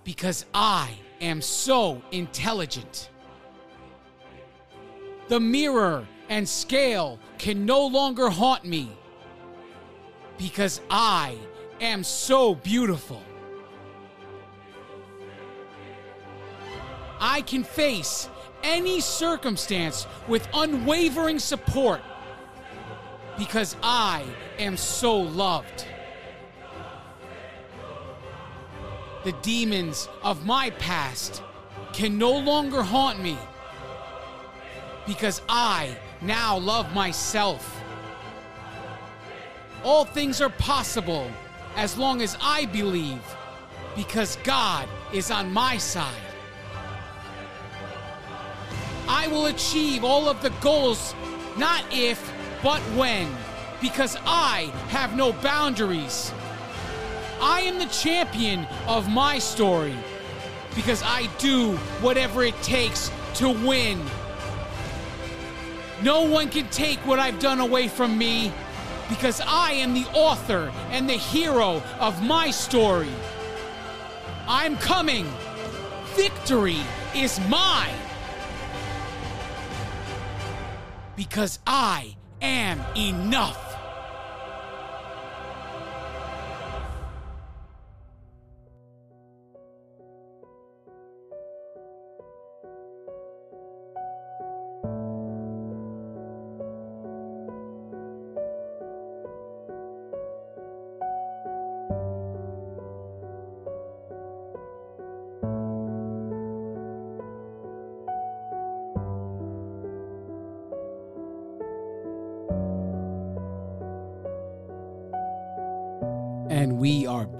because 0.03 0.47
I 0.55 0.95
am 1.21 1.39
so 1.43 2.01
intelligent. 2.11 3.11
The 5.27 5.39
mirror 5.39 6.07
and 6.29 6.49
scale 6.49 7.19
can 7.37 7.63
no 7.63 7.85
longer 7.85 8.29
haunt 8.29 8.65
me 8.65 8.89
because 10.39 10.81
I 10.89 11.37
am 11.79 12.03
so 12.03 12.55
beautiful. 12.55 13.21
I 17.21 17.41
can 17.41 17.63
face 17.63 18.27
any 18.63 18.99
circumstance 18.99 20.07
with 20.27 20.47
unwavering 20.55 21.38
support 21.38 22.01
because 23.38 23.75
I 23.84 24.25
am 24.57 24.75
so 24.75 25.15
loved. 25.17 25.86
The 29.23 29.34
demons 29.43 30.10
of 30.23 30.47
my 30.47 30.71
past 30.71 31.43
can 31.93 32.17
no 32.17 32.31
longer 32.31 32.81
haunt 32.81 33.21
me 33.21 33.38
because 35.05 35.43
I 35.47 35.95
now 36.21 36.57
love 36.57 36.91
myself. 36.93 37.81
All 39.84 40.05
things 40.05 40.41
are 40.41 40.49
possible 40.49 41.29
as 41.75 41.97
long 41.97 42.23
as 42.23 42.36
I 42.41 42.65
believe 42.65 43.21
because 43.95 44.38
God 44.43 44.88
is 45.13 45.29
on 45.29 45.51
my 45.51 45.77
side. 45.77 46.30
I 49.21 49.27
will 49.27 49.45
achieve 49.45 50.03
all 50.03 50.27
of 50.27 50.41
the 50.41 50.49
goals, 50.62 51.13
not 51.55 51.84
if, 51.91 52.34
but 52.63 52.81
when, 52.97 53.27
because 53.79 54.17
I 54.25 54.71
have 54.88 55.15
no 55.15 55.31
boundaries. 55.31 56.34
I 57.39 57.62
am 57.62 57.77
the 57.77 57.86
champion 57.86 58.65
of 58.88 59.12
my 59.12 59.38
story 59.38 59.93
because 60.73 61.03
I 61.03 61.29
do 61.38 61.73
whatever 62.01 62.43
it 62.43 62.60
takes 62.63 63.12
to 63.36 63.49
win. 63.49 64.01
No 66.01 66.23
one 66.23 66.49
can 66.49 66.67
take 66.69 66.97
what 67.05 67.19
I've 67.19 67.38
done 67.38 67.60
away 67.60 67.89
from 67.89 68.17
me 68.17 68.51
because 69.07 69.39
I 69.45 69.73
am 69.73 69.93
the 69.93 70.07
author 70.15 70.73
and 70.89 71.07
the 71.07 71.13
hero 71.13 71.84
of 71.99 72.23
my 72.23 72.49
story. 72.49 73.13
I'm 74.47 74.77
coming. 74.77 75.27
Victory 76.15 76.79
is 77.13 77.39
mine. 77.41 77.93
Because 81.15 81.60
I 81.67 82.15
am 82.41 82.80
enough. 82.95 83.70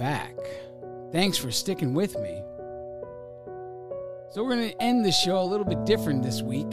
Back. 0.02 0.36
Thanks 1.12 1.38
for 1.38 1.52
sticking 1.52 1.94
with 1.94 2.18
me. 2.18 2.42
So, 4.32 4.44
we're 4.44 4.56
going 4.56 4.72
to 4.72 4.82
end 4.82 5.06
the 5.06 5.12
show 5.12 5.40
a 5.40 5.46
little 5.46 5.66
bit 5.66 5.86
different 5.86 6.24
this 6.24 6.42
week. 6.42 6.72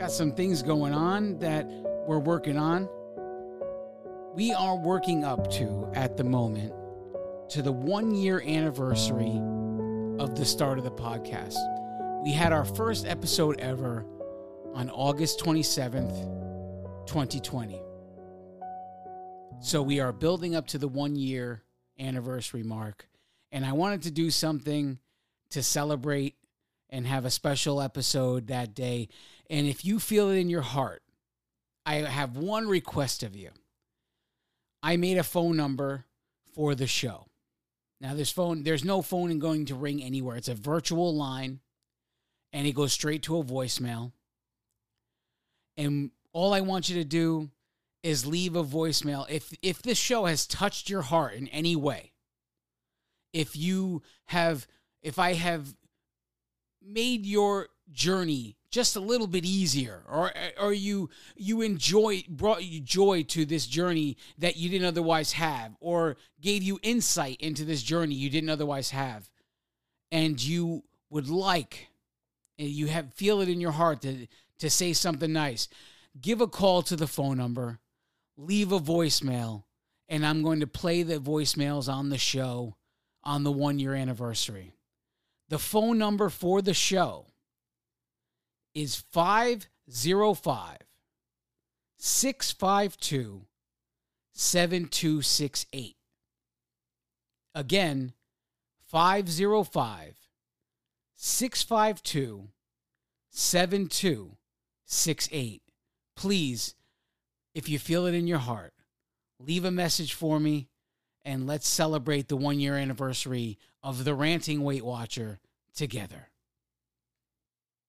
got 0.00 0.10
some 0.10 0.32
things 0.32 0.64
going 0.64 0.92
on 0.92 1.38
that 1.38 1.64
we're 2.08 2.18
working 2.18 2.58
on. 2.58 2.88
We 4.34 4.52
are 4.52 4.76
working 4.76 5.22
up 5.22 5.48
to, 5.52 5.88
at 5.94 6.16
the 6.16 6.24
moment, 6.24 6.72
to 7.50 7.62
the 7.62 7.70
one 7.70 8.16
year 8.16 8.42
anniversary 8.44 9.40
of 10.18 10.34
the 10.34 10.44
start 10.44 10.78
of 10.78 10.84
the 10.84 10.90
podcast. 10.90 11.54
We 12.24 12.32
had 12.32 12.52
our 12.52 12.64
first 12.64 13.06
episode 13.06 13.60
ever 13.60 14.04
on 14.74 14.90
August 14.90 15.38
27th, 15.38 17.06
2020. 17.06 17.80
So 19.60 19.82
we 19.82 20.00
are 20.00 20.12
building 20.12 20.56
up 20.56 20.66
to 20.68 20.78
the 20.78 20.88
one 20.88 21.14
year 21.14 21.62
anniversary 21.98 22.62
mark. 22.62 23.08
And 23.52 23.64
I 23.64 23.72
wanted 23.72 24.02
to 24.02 24.10
do 24.10 24.30
something 24.30 24.98
to 25.50 25.62
celebrate 25.62 26.34
and 26.90 27.06
have 27.06 27.24
a 27.24 27.30
special 27.30 27.80
episode 27.80 28.48
that 28.48 28.74
day. 28.74 29.08
And 29.48 29.66
if 29.66 29.84
you 29.84 29.98
feel 29.98 30.30
it 30.30 30.38
in 30.38 30.48
your 30.48 30.62
heart, 30.62 31.02
I 31.84 31.96
have 31.96 32.36
one 32.36 32.68
request 32.68 33.22
of 33.22 33.36
you. 33.36 33.50
I 34.82 34.96
made 34.96 35.18
a 35.18 35.22
phone 35.24 35.56
number 35.56 36.04
for 36.54 36.74
the 36.74 36.86
show. 36.86 37.26
Now 38.00 38.14
this 38.14 38.30
phone, 38.30 38.62
there's 38.62 38.84
no 38.84 39.02
phone 39.02 39.38
going 39.38 39.66
to 39.66 39.74
ring 39.74 40.02
anywhere. 40.02 40.36
It's 40.36 40.48
a 40.48 40.54
virtual 40.54 41.14
line 41.14 41.60
and 42.52 42.66
it 42.66 42.74
goes 42.74 42.92
straight 42.92 43.22
to 43.24 43.38
a 43.38 43.44
voicemail. 43.44 44.12
And 45.76 46.10
all 46.32 46.54
I 46.54 46.60
want 46.60 46.88
you 46.88 46.96
to 46.96 47.04
do 47.04 47.50
is 48.06 48.24
leave 48.24 48.54
a 48.54 48.62
voicemail. 48.62 49.28
If 49.28 49.52
if 49.62 49.82
this 49.82 49.98
show 49.98 50.26
has 50.26 50.46
touched 50.46 50.88
your 50.88 51.02
heart 51.02 51.34
in 51.34 51.48
any 51.48 51.74
way, 51.74 52.12
if 53.32 53.56
you 53.56 54.02
have 54.26 54.68
if 55.02 55.18
I 55.18 55.32
have 55.32 55.74
made 56.80 57.26
your 57.26 57.66
journey 57.90 58.56
just 58.70 58.94
a 58.94 59.00
little 59.00 59.26
bit 59.26 59.44
easier 59.44 60.04
or 60.08 60.32
or 60.60 60.72
you 60.72 61.10
you 61.34 61.62
enjoy 61.62 62.22
brought 62.28 62.62
you 62.62 62.80
joy 62.80 63.24
to 63.24 63.44
this 63.44 63.66
journey 63.66 64.16
that 64.38 64.56
you 64.56 64.68
didn't 64.68 64.86
otherwise 64.86 65.32
have 65.32 65.76
or 65.80 66.16
gave 66.40 66.62
you 66.62 66.78
insight 66.84 67.40
into 67.40 67.64
this 67.64 67.82
journey 67.82 68.14
you 68.14 68.30
didn't 68.30 68.50
otherwise 68.50 68.90
have 68.90 69.30
and 70.12 70.42
you 70.42 70.82
would 71.10 71.28
like 71.28 71.88
and 72.58 72.68
you 72.68 72.86
have 72.86 73.14
feel 73.14 73.40
it 73.40 73.48
in 73.48 73.60
your 73.60 73.72
heart 73.72 74.02
to 74.02 74.26
to 74.58 74.68
say 74.68 74.92
something 74.92 75.32
nice 75.32 75.68
give 76.20 76.40
a 76.40 76.46
call 76.48 76.82
to 76.82 76.96
the 76.96 77.06
phone 77.06 77.36
number 77.36 77.78
leave 78.36 78.72
a 78.72 78.78
voicemail 78.78 79.64
and 80.08 80.24
I'm 80.24 80.42
going 80.42 80.60
to 80.60 80.66
play 80.66 81.02
the 81.02 81.18
voicemails 81.18 81.92
on 81.92 82.10
the 82.10 82.18
show 82.18 82.76
on 83.24 83.44
the 83.44 83.52
1 83.52 83.78
year 83.78 83.94
anniversary 83.94 84.76
the 85.48 85.58
phone 85.58 85.98
number 85.98 86.28
for 86.28 86.62
the 86.62 86.74
show 86.74 87.26
is 88.74 88.96
505 88.96 90.78
652 91.98 93.46
7268. 94.32 95.96
Again, 97.54 98.12
505 98.86 100.16
652 101.14 102.48
7268. 103.30 105.62
Please, 106.14 106.74
if 107.56 107.70
you 107.70 107.78
feel 107.78 108.04
it 108.04 108.12
in 108.12 108.26
your 108.26 108.36
heart, 108.36 108.74
leave 109.40 109.64
a 109.64 109.70
message 109.70 110.12
for 110.12 110.38
me 110.38 110.68
and 111.24 111.46
let's 111.46 111.66
celebrate 111.66 112.28
the 112.28 112.36
one 112.36 112.60
year 112.60 112.76
anniversary 112.76 113.58
of 113.82 114.04
the 114.04 114.14
Ranting 114.14 114.62
Weight 114.62 114.84
Watcher 114.84 115.40
together. 115.74 116.28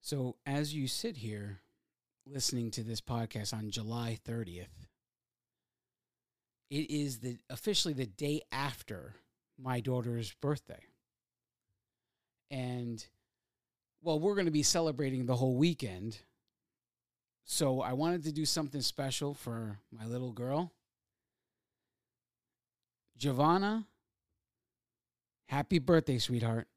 So, 0.01 0.38
as 0.45 0.73
you 0.73 0.88
sit 0.88 1.17
here 1.17 1.60
listening 2.25 2.71
to 2.71 2.82
this 2.82 3.01
podcast 3.01 3.53
on 3.53 3.69
July 3.69 4.17
30th, 4.25 4.67
it 6.69 6.89
is 6.89 7.19
the 7.19 7.38
officially 7.49 7.93
the 7.93 8.06
day 8.06 8.43
after 8.53 9.15
my 9.62 9.82
daughter's 9.82 10.32
birthday. 10.39 10.86
And 12.49 13.06
well, 14.01 14.17
we're 14.17 14.36
going 14.36 14.45
to 14.45 14.51
be 14.51 14.63
celebrating 14.63 15.25
the 15.25 15.36
whole 15.36 15.56
weekend. 15.56 16.19
So, 17.50 17.82
I 17.82 17.94
wanted 17.94 18.24
to 18.26 18.34
do 18.34 18.46
something 18.46 18.82
special 18.82 19.34
for 19.34 19.80
my 19.90 20.06
little 20.06 20.34
girl. 20.34 20.74
Giovanna, 23.18 23.88
happy 25.48 25.80
birthday, 25.80 26.20
sweetheart. 26.20 26.68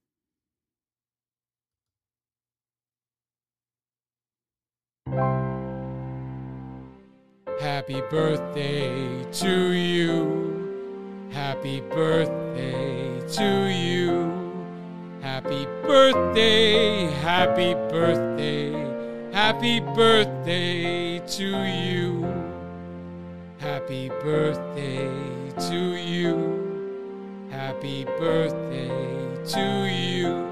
Happy 7.61 8.01
birthday 8.09 9.25
to 9.33 9.73
you. 9.73 11.29
Happy 11.31 11.81
birthday 11.81 13.21
to 13.33 13.67
you. 13.69 14.31
Happy 15.21 15.67
birthday, 15.83 17.11
happy 17.21 17.75
birthday, 17.91 18.71
happy 19.41 19.81
birthday 19.81 21.19
to 21.21 21.49
you. 21.65 22.23
Happy 23.57 24.11
birthday 24.23 25.09
to 25.69 25.81
you. 25.97 27.49
Happy 27.51 28.05
birthday 28.05 28.91
to 29.55 29.67
you. 29.89 30.47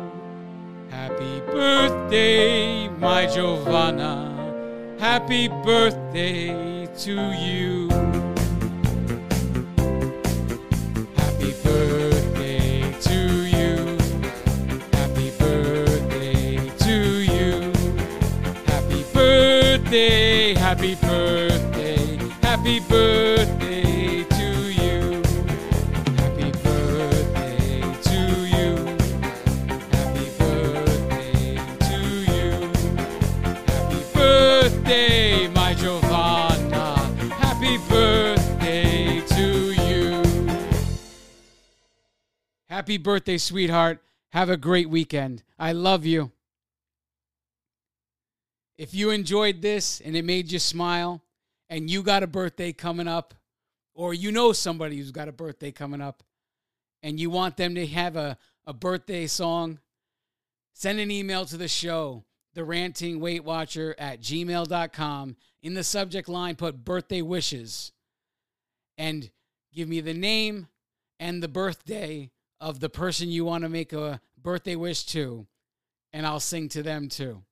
Happy 0.89 1.41
birthday, 1.53 2.89
my 2.89 3.27
Giovanna. 3.27 4.97
Happy 4.99 5.49
birthday 5.49 6.87
to 7.05 7.15
you. 7.33 8.08
Happy 42.89 42.97
birthday, 42.97 43.37
sweetheart. 43.37 44.03
Have 44.33 44.49
a 44.49 44.57
great 44.57 44.89
weekend. 44.89 45.43
I 45.59 45.73
love 45.73 46.07
you. 46.07 46.33
If 48.79 48.95
you 48.95 49.11
enjoyed 49.11 49.61
this 49.61 50.01
and 50.01 50.17
it 50.17 50.25
made 50.25 50.51
you 50.51 50.59
smile, 50.59 51.23
and 51.69 51.91
you 51.91 52.03
got 52.03 52.23
a 52.23 52.27
birthday 52.27 52.73
coming 52.73 53.07
up, 53.07 53.35
or 53.95 54.15
you 54.15 54.33
know 54.33 54.55
somebody 54.55 54.97
who's 54.97 55.11
got 55.11 55.29
a 55.29 55.33
birthday 55.33 55.71
coming 55.71 56.01
up, 56.01 56.23
and 57.03 57.21
you 57.21 57.29
want 57.29 57.59
them 57.59 57.75
to 57.75 57.87
have 57.89 58.17
a, 58.17 58.39
a 58.67 58.73
birthday 58.73 59.27
song, 59.27 59.81
send 60.73 60.99
an 60.99 61.11
email 61.11 61.45
to 61.45 61.59
the 61.59 61.69
show, 61.69 62.25
the 62.55 62.65
ranting 62.65 63.21
weight 63.21 63.45
watcher 63.45 63.95
at 63.99 64.23
gmail.com. 64.23 65.37
In 65.63 65.75
the 65.75 65.85
subject 65.85 66.27
line, 66.27 66.57
put 66.57 66.87
birthday 66.87 67.21
wishes 67.21 67.93
and 68.97 69.29
give 69.75 69.91
me 69.91 70.01
the 70.01 70.15
name 70.15 70.69
and 71.21 71.43
the 71.43 71.49
birthday 71.49 72.31
of 72.61 72.81
the 72.81 72.89
person 72.89 73.31
you 73.31 73.45
want 73.45 73.63
to 73.63 73.69
make 73.69 73.93
a 73.93 74.21
birthday 74.41 74.77
wish 74.77 75.05
to, 75.07 75.47
and 76.13 76.27
I'll 76.27 76.41
sing 76.41 76.69
to 76.71 76.83
them 76.83 77.09
too. 77.09 77.43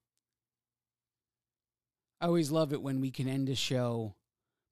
I 2.21 2.27
always 2.27 2.51
love 2.51 2.73
it 2.73 2.83
when 2.83 3.01
we 3.01 3.11
can 3.11 3.29
end 3.29 3.49
a 3.49 3.55
show 3.55 4.15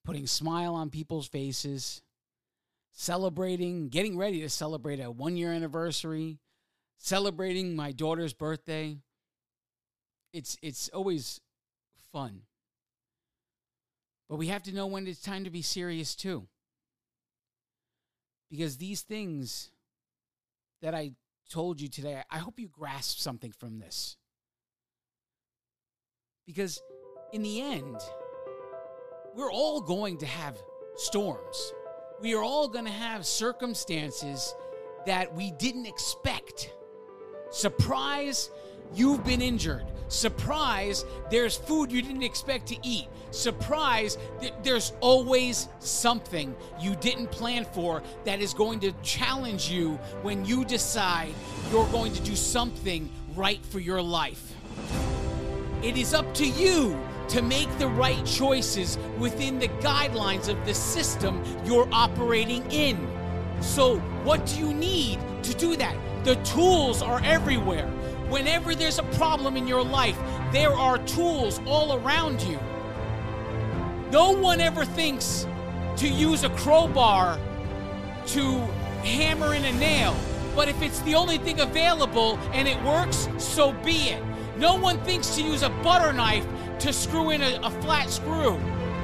putting 0.04 0.26
smile 0.26 0.74
on 0.74 0.90
people's 0.90 1.26
faces, 1.26 2.02
celebrating, 2.92 3.88
getting 3.88 4.16
ready 4.16 4.40
to 4.42 4.48
celebrate 4.48 5.00
a 5.00 5.10
one 5.10 5.36
year 5.36 5.52
anniversary, 5.52 6.38
celebrating 6.98 7.74
my 7.74 7.90
daughter's 7.92 8.32
birthday. 8.32 8.98
It's 10.32 10.56
it's 10.62 10.88
always 10.90 11.40
fun. 12.12 12.42
But 14.28 14.36
we 14.36 14.48
have 14.48 14.62
to 14.64 14.74
know 14.74 14.86
when 14.86 15.06
it's 15.06 15.20
time 15.20 15.44
to 15.44 15.50
be 15.50 15.62
serious 15.62 16.14
too. 16.14 16.46
Because 18.50 18.76
these 18.76 19.02
things 19.02 19.70
that 20.84 20.94
I 20.94 21.12
told 21.50 21.80
you 21.80 21.88
today, 21.88 22.20
I 22.30 22.36
hope 22.36 22.60
you 22.60 22.68
grasp 22.68 23.18
something 23.18 23.52
from 23.52 23.78
this. 23.78 24.18
Because 26.46 26.78
in 27.32 27.42
the 27.42 27.62
end, 27.62 27.96
we're 29.34 29.50
all 29.50 29.80
going 29.80 30.18
to 30.18 30.26
have 30.26 30.58
storms. 30.96 31.72
We 32.20 32.34
are 32.34 32.42
all 32.42 32.68
going 32.68 32.84
to 32.84 32.90
have 32.90 33.24
circumstances 33.24 34.54
that 35.06 35.34
we 35.34 35.52
didn't 35.52 35.86
expect. 35.86 36.70
Surprise, 37.50 38.50
you've 38.94 39.24
been 39.24 39.40
injured. 39.40 39.84
Surprise, 40.08 41.04
there's 41.30 41.56
food 41.56 41.90
you 41.90 42.02
didn't 42.02 42.22
expect 42.22 42.68
to 42.68 42.76
eat. 42.82 43.06
Surprise, 43.30 44.16
th- 44.40 44.52
there's 44.62 44.92
always 45.00 45.68
something 45.80 46.54
you 46.80 46.94
didn't 46.96 47.30
plan 47.32 47.64
for 47.64 48.02
that 48.24 48.40
is 48.40 48.54
going 48.54 48.78
to 48.80 48.92
challenge 49.02 49.68
you 49.68 49.94
when 50.22 50.44
you 50.44 50.64
decide 50.64 51.34
you're 51.72 51.88
going 51.88 52.12
to 52.12 52.20
do 52.22 52.36
something 52.36 53.10
right 53.34 53.64
for 53.66 53.80
your 53.80 54.00
life. 54.00 54.52
It 55.82 55.96
is 55.96 56.14
up 56.14 56.32
to 56.34 56.46
you 56.46 56.98
to 57.28 57.42
make 57.42 57.76
the 57.78 57.88
right 57.88 58.24
choices 58.24 58.98
within 59.18 59.58
the 59.58 59.68
guidelines 59.68 60.48
of 60.48 60.64
the 60.64 60.74
system 60.74 61.42
you're 61.64 61.88
operating 61.92 62.70
in. 62.70 62.96
So, 63.60 63.98
what 64.24 64.46
do 64.46 64.58
you 64.58 64.74
need 64.74 65.18
to 65.42 65.54
do 65.54 65.76
that? 65.76 65.96
The 66.24 66.36
tools 66.36 67.02
are 67.02 67.20
everywhere. 67.24 67.90
Whenever 68.34 68.74
there's 68.74 68.98
a 68.98 69.04
problem 69.14 69.56
in 69.56 69.64
your 69.64 69.84
life, 69.84 70.18
there 70.50 70.72
are 70.72 70.98
tools 70.98 71.60
all 71.68 71.94
around 71.94 72.42
you. 72.42 72.58
No 74.10 74.32
one 74.32 74.60
ever 74.60 74.84
thinks 74.84 75.46
to 75.98 76.08
use 76.08 76.42
a 76.42 76.50
crowbar 76.50 77.38
to 78.26 78.58
hammer 79.04 79.54
in 79.54 79.64
a 79.64 79.72
nail, 79.74 80.16
but 80.56 80.68
if 80.68 80.82
it's 80.82 80.98
the 81.02 81.14
only 81.14 81.38
thing 81.38 81.60
available 81.60 82.36
and 82.52 82.66
it 82.66 82.82
works, 82.82 83.28
so 83.38 83.72
be 83.84 84.08
it. 84.08 84.24
No 84.58 84.74
one 84.74 84.98
thinks 85.04 85.36
to 85.36 85.40
use 85.40 85.62
a 85.62 85.70
butter 85.84 86.12
knife 86.12 86.44
to 86.80 86.92
screw 86.92 87.30
in 87.30 87.40
a, 87.40 87.60
a 87.62 87.70
flat 87.82 88.10
screw. 88.10 88.58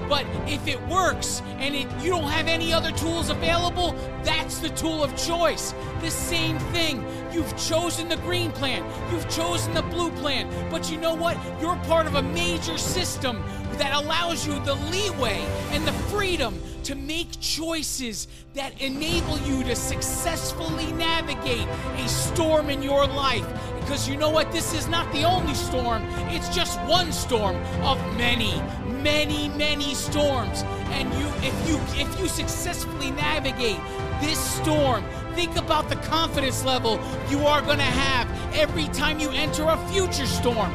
But 0.09 0.26
if 0.49 0.66
it 0.66 0.85
works 0.89 1.41
and 1.61 1.72
it, 1.72 1.87
you 2.03 2.11
don't 2.11 2.24
have 2.24 2.49
any 2.49 2.72
other 2.72 2.91
tools 2.91 3.31
available, 3.31 3.95
that's 4.24 4.59
the 4.59 4.70
tool 4.70 5.05
of 5.05 5.16
choice. 5.16 5.72
The 6.01 6.11
same 6.11 6.59
thing. 6.74 7.07
You've 7.33 7.57
chosen 7.57 8.09
the 8.09 8.16
green 8.16 8.51
plan, 8.51 8.85
you've 9.12 9.28
chosen 9.31 9.72
the 9.72 9.83
blue 9.83 10.11
plan, 10.12 10.49
but 10.70 10.91
you 10.91 10.97
know 10.97 11.14
what? 11.14 11.37
You're 11.61 11.76
part 11.85 12.07
of 12.07 12.16
a 12.16 12.22
major 12.22 12.76
system 12.76 13.43
that 13.74 13.95
allows 13.95 14.47
you 14.47 14.59
the 14.61 14.74
leeway 14.74 15.39
and 15.70 15.87
the 15.87 15.93
freedom 16.11 16.61
to 16.85 16.95
make 16.95 17.28
choices 17.41 18.26
that 18.55 18.81
enable 18.81 19.39
you 19.41 19.62
to 19.64 19.76
successfully 19.76 20.91
navigate 20.93 21.66
a 21.99 22.09
storm 22.09 22.68
in 22.68 22.83
your 22.83 23.07
life. 23.07 23.47
Because 23.78 24.09
you 24.09 24.16
know 24.16 24.31
what? 24.31 24.51
This 24.51 24.74
is 24.74 24.89
not 24.89 25.11
the 25.12 25.24
only 25.24 25.55
storm, 25.55 26.03
it's 26.31 26.49
just 26.49 26.81
one 26.83 27.12
storm 27.12 27.57
of 27.83 27.99
many, 28.16 28.61
many, 29.03 29.49
many 29.51 29.95
storms. 29.95 30.62
And 30.91 31.09
you 31.14 31.26
if 31.43 31.68
you 31.68 31.78
if 31.95 32.20
you 32.20 32.28
successfully 32.28 33.12
navigate 33.12 33.78
this 34.20 34.39
storm, 34.39 35.05
think 35.35 35.57
about 35.57 35.89
the 35.89 35.97
confidence 35.97 36.64
level 36.64 37.01
you 37.28 37.47
are 37.47 37.61
going 37.62 37.78
to 37.78 37.83
have 37.83 38.28
every 38.55 38.87
time 38.89 39.18
you 39.18 39.31
enter 39.31 39.64
a 39.64 39.76
future 39.89 40.26
storm. 40.26 40.70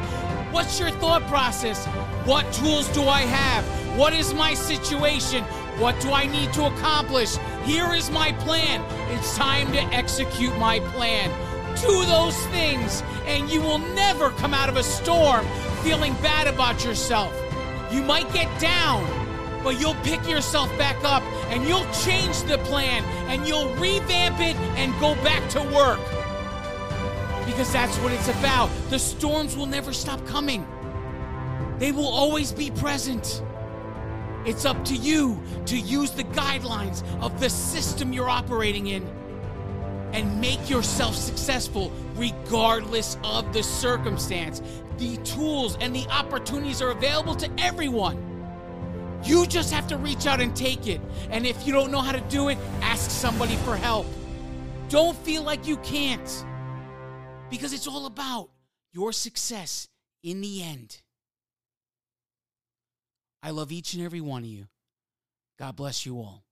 What's 0.52 0.80
your 0.80 0.90
thought 0.90 1.22
process? 1.28 1.86
What 2.24 2.50
tools 2.52 2.88
do 2.88 3.02
I 3.02 3.22
have? 3.22 3.64
What 3.98 4.12
is 4.14 4.32
my 4.34 4.54
situation? 4.54 5.44
What 5.78 6.00
do 6.00 6.10
I 6.10 6.26
need 6.26 6.52
to 6.54 6.66
accomplish? 6.66 7.36
Here 7.64 7.92
is 7.92 8.10
my 8.10 8.32
plan. 8.32 8.82
It's 9.10 9.36
time 9.36 9.70
to 9.72 9.82
execute 9.94 10.56
my 10.58 10.80
plan. 10.80 11.30
Do 11.76 12.06
those 12.06 12.36
things, 12.46 13.02
and 13.26 13.50
you 13.50 13.60
will 13.60 13.78
never 13.78 14.30
come 14.30 14.54
out 14.54 14.70
of 14.70 14.76
a 14.76 14.82
storm 14.82 15.46
feeling 15.82 16.14
bad 16.22 16.46
about 16.46 16.84
yourself. 16.84 17.34
You 17.92 18.02
might 18.02 18.32
get 18.32 18.48
down, 18.58 19.04
but 19.66 19.80
you'll 19.80 19.96
pick 20.04 20.24
yourself 20.28 20.68
back 20.78 20.96
up 21.02 21.24
and 21.50 21.66
you'll 21.66 21.92
change 21.92 22.40
the 22.44 22.56
plan 22.58 23.02
and 23.28 23.48
you'll 23.48 23.68
revamp 23.74 24.38
it 24.38 24.54
and 24.78 24.92
go 25.00 25.16
back 25.24 25.42
to 25.50 25.60
work. 25.74 25.98
Because 27.44 27.72
that's 27.72 27.96
what 27.98 28.12
it's 28.12 28.28
about. 28.28 28.70
The 28.90 28.98
storms 29.00 29.56
will 29.56 29.66
never 29.66 29.92
stop 29.92 30.24
coming, 30.24 30.64
they 31.80 31.90
will 31.90 32.06
always 32.06 32.52
be 32.52 32.70
present. 32.70 33.42
It's 34.44 34.64
up 34.64 34.84
to 34.84 34.94
you 34.94 35.42
to 35.64 35.76
use 35.76 36.12
the 36.12 36.22
guidelines 36.22 37.02
of 37.20 37.40
the 37.40 37.50
system 37.50 38.12
you're 38.12 38.30
operating 38.30 38.86
in 38.86 39.04
and 40.12 40.40
make 40.40 40.70
yourself 40.70 41.16
successful 41.16 41.90
regardless 42.14 43.18
of 43.24 43.52
the 43.52 43.64
circumstance. 43.64 44.62
The 44.98 45.16
tools 45.24 45.76
and 45.80 45.92
the 45.92 46.06
opportunities 46.06 46.80
are 46.80 46.92
available 46.92 47.34
to 47.34 47.50
everyone. 47.58 48.25
You 49.24 49.46
just 49.46 49.72
have 49.72 49.86
to 49.88 49.96
reach 49.96 50.26
out 50.26 50.40
and 50.40 50.54
take 50.54 50.86
it. 50.86 51.00
And 51.30 51.46
if 51.46 51.66
you 51.66 51.72
don't 51.72 51.90
know 51.90 52.00
how 52.00 52.12
to 52.12 52.20
do 52.22 52.48
it, 52.48 52.58
ask 52.80 53.10
somebody 53.10 53.56
for 53.56 53.76
help. 53.76 54.06
Don't 54.88 55.16
feel 55.18 55.42
like 55.42 55.66
you 55.66 55.76
can't 55.78 56.44
because 57.50 57.72
it's 57.72 57.86
all 57.86 58.06
about 58.06 58.50
your 58.92 59.12
success 59.12 59.88
in 60.22 60.40
the 60.40 60.62
end. 60.62 61.02
I 63.42 63.50
love 63.50 63.70
each 63.72 63.94
and 63.94 64.02
every 64.02 64.20
one 64.20 64.42
of 64.42 64.48
you. 64.48 64.66
God 65.58 65.76
bless 65.76 66.06
you 66.06 66.16
all. 66.16 66.45